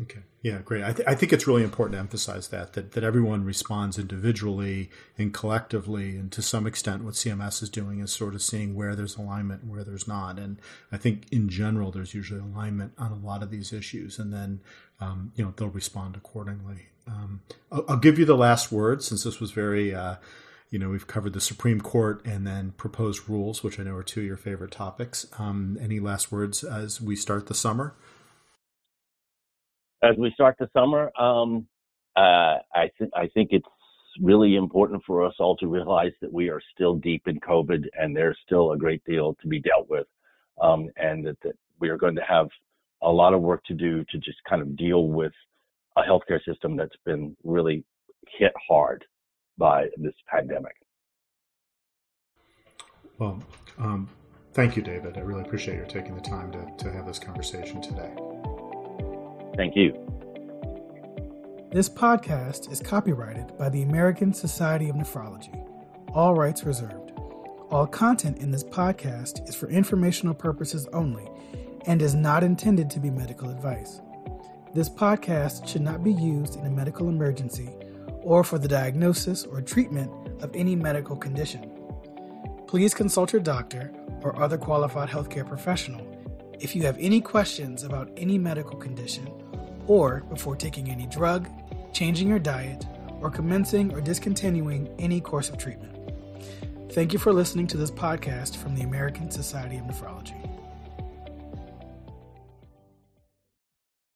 Okay. 0.00 0.20
Yeah, 0.40 0.58
great. 0.64 0.82
I, 0.82 0.92
th- 0.92 1.06
I, 1.06 1.14
think 1.14 1.32
it's 1.32 1.46
really 1.46 1.62
important 1.62 1.94
to 1.94 2.00
emphasize 2.00 2.48
that, 2.48 2.72
that 2.72 2.92
that 2.92 3.04
everyone 3.04 3.44
responds 3.44 3.98
individually 3.98 4.90
and 5.18 5.34
collectively, 5.34 6.16
and 6.16 6.32
to 6.32 6.40
some 6.40 6.66
extent, 6.66 7.04
what 7.04 7.14
CMS 7.14 7.62
is 7.62 7.68
doing 7.68 8.00
is 8.00 8.10
sort 8.10 8.34
of 8.34 8.42
seeing 8.42 8.74
where 8.74 8.96
there's 8.96 9.16
alignment 9.16 9.62
and 9.62 9.70
where 9.70 9.84
there's 9.84 10.08
not. 10.08 10.38
And 10.38 10.58
I 10.90 10.96
think 10.96 11.26
in 11.30 11.48
general, 11.48 11.90
there's 11.90 12.14
usually 12.14 12.40
alignment 12.40 12.94
on 12.96 13.12
a 13.12 13.16
lot 13.16 13.42
of 13.42 13.50
these 13.50 13.72
issues, 13.72 14.18
and 14.18 14.32
then 14.32 14.60
um, 14.98 15.32
you 15.36 15.44
know 15.44 15.52
they'll 15.56 15.68
respond 15.68 16.16
accordingly. 16.16 16.88
Um, 17.06 17.42
I'll, 17.70 17.84
I'll, 17.90 17.96
give 17.96 18.18
you 18.18 18.24
the 18.24 18.36
last 18.36 18.72
word 18.72 19.02
since 19.02 19.24
this 19.24 19.40
was 19.40 19.50
very. 19.50 19.94
Uh, 19.94 20.16
you 20.70 20.78
know, 20.78 20.88
we've 20.88 21.06
covered 21.06 21.34
the 21.34 21.40
Supreme 21.40 21.82
Court 21.82 22.24
and 22.24 22.46
then 22.46 22.72
proposed 22.78 23.28
rules, 23.28 23.62
which 23.62 23.78
I 23.78 23.82
know 23.82 23.94
are 23.94 24.02
two 24.02 24.20
of 24.20 24.26
your 24.26 24.38
favorite 24.38 24.70
topics. 24.70 25.26
Um, 25.38 25.76
any 25.78 26.00
last 26.00 26.32
words 26.32 26.64
as 26.64 26.98
we 26.98 27.14
start 27.14 27.46
the 27.46 27.54
summer? 27.54 27.94
As 30.02 30.16
we 30.16 30.30
start 30.32 30.56
the 30.58 30.68
summer, 30.76 31.12
um, 31.18 31.66
uh, 32.16 32.58
I, 32.74 32.90
I 33.14 33.28
think 33.32 33.50
it's 33.52 33.66
really 34.20 34.56
important 34.56 35.02
for 35.06 35.24
us 35.24 35.34
all 35.38 35.56
to 35.56 35.66
realize 35.66 36.12
that 36.20 36.32
we 36.32 36.50
are 36.50 36.60
still 36.74 36.96
deep 36.96 37.26
in 37.26 37.40
COVID 37.40 37.84
and 37.98 38.14
there's 38.14 38.36
still 38.44 38.72
a 38.72 38.76
great 38.76 39.02
deal 39.04 39.36
to 39.40 39.48
be 39.48 39.60
dealt 39.60 39.88
with, 39.88 40.06
um, 40.60 40.90
and 40.96 41.26
that, 41.26 41.38
that, 41.42 41.54
we 41.78 41.88
are 41.88 41.96
going 41.96 42.14
to 42.14 42.22
have 42.22 42.46
a 43.02 43.10
lot 43.10 43.34
of 43.34 43.40
work 43.40 43.64
to 43.64 43.74
do 43.74 44.04
to 44.04 44.18
just 44.18 44.38
kind 44.48 44.62
of 44.62 44.76
deal 44.76 45.08
with 45.08 45.32
a 45.96 46.02
healthcare 46.02 46.38
system 46.44 46.76
that's 46.76 46.94
been 47.04 47.36
really 47.42 47.84
hit 48.38 48.52
hard 48.68 49.04
by 49.58 49.88
this 49.96 50.14
pandemic. 50.30 50.76
Well, 53.18 53.42
um, 53.78 54.08
thank 54.52 54.76
you, 54.76 54.82
David. 54.82 55.18
I 55.18 55.22
really 55.22 55.42
appreciate 55.42 55.74
your 55.74 55.86
taking 55.86 56.14
the 56.14 56.20
time 56.20 56.52
to, 56.52 56.84
to 56.84 56.92
have 56.92 57.04
this 57.04 57.18
conversation 57.18 57.82
today. 57.82 58.31
Thank 59.56 59.76
you. 59.76 59.92
This 61.72 61.88
podcast 61.88 62.70
is 62.70 62.80
copyrighted 62.80 63.56
by 63.58 63.68
the 63.68 63.82
American 63.82 64.32
Society 64.32 64.88
of 64.88 64.96
Nephrology, 64.96 65.54
all 66.14 66.34
rights 66.34 66.64
reserved. 66.64 67.12
All 67.70 67.86
content 67.86 68.38
in 68.38 68.50
this 68.50 68.64
podcast 68.64 69.48
is 69.48 69.54
for 69.54 69.68
informational 69.68 70.34
purposes 70.34 70.86
only 70.92 71.26
and 71.86 72.02
is 72.02 72.14
not 72.14 72.44
intended 72.44 72.90
to 72.90 73.00
be 73.00 73.10
medical 73.10 73.48
advice. 73.50 74.00
This 74.74 74.88
podcast 74.88 75.66
should 75.66 75.82
not 75.82 76.04
be 76.04 76.12
used 76.12 76.56
in 76.56 76.66
a 76.66 76.70
medical 76.70 77.08
emergency 77.08 77.70
or 78.20 78.44
for 78.44 78.58
the 78.58 78.68
diagnosis 78.68 79.44
or 79.44 79.60
treatment 79.60 80.10
of 80.42 80.54
any 80.54 80.76
medical 80.76 81.16
condition. 81.16 81.70
Please 82.66 82.94
consult 82.94 83.32
your 83.32 83.42
doctor 83.42 83.92
or 84.22 84.38
other 84.40 84.56
qualified 84.58 85.08
healthcare 85.08 85.46
professional 85.46 86.06
if 86.60 86.76
you 86.76 86.82
have 86.82 86.96
any 87.00 87.20
questions 87.20 87.82
about 87.82 88.10
any 88.16 88.38
medical 88.38 88.76
condition 88.76 89.26
or 89.86 90.20
before 90.30 90.56
taking 90.56 90.90
any 90.90 91.06
drug, 91.06 91.48
changing 91.92 92.28
your 92.28 92.38
diet, 92.38 92.84
or 93.20 93.30
commencing 93.30 93.92
or 93.92 94.00
discontinuing 94.00 94.88
any 94.98 95.20
course 95.20 95.48
of 95.48 95.58
treatment. 95.58 95.92
Thank 96.92 97.12
you 97.12 97.18
for 97.18 97.32
listening 97.32 97.66
to 97.68 97.76
this 97.76 97.90
podcast 97.90 98.56
from 98.56 98.74
the 98.74 98.82
American 98.82 99.30
Society 99.30 99.78
of 99.78 99.84
Nephrology. 99.84 100.51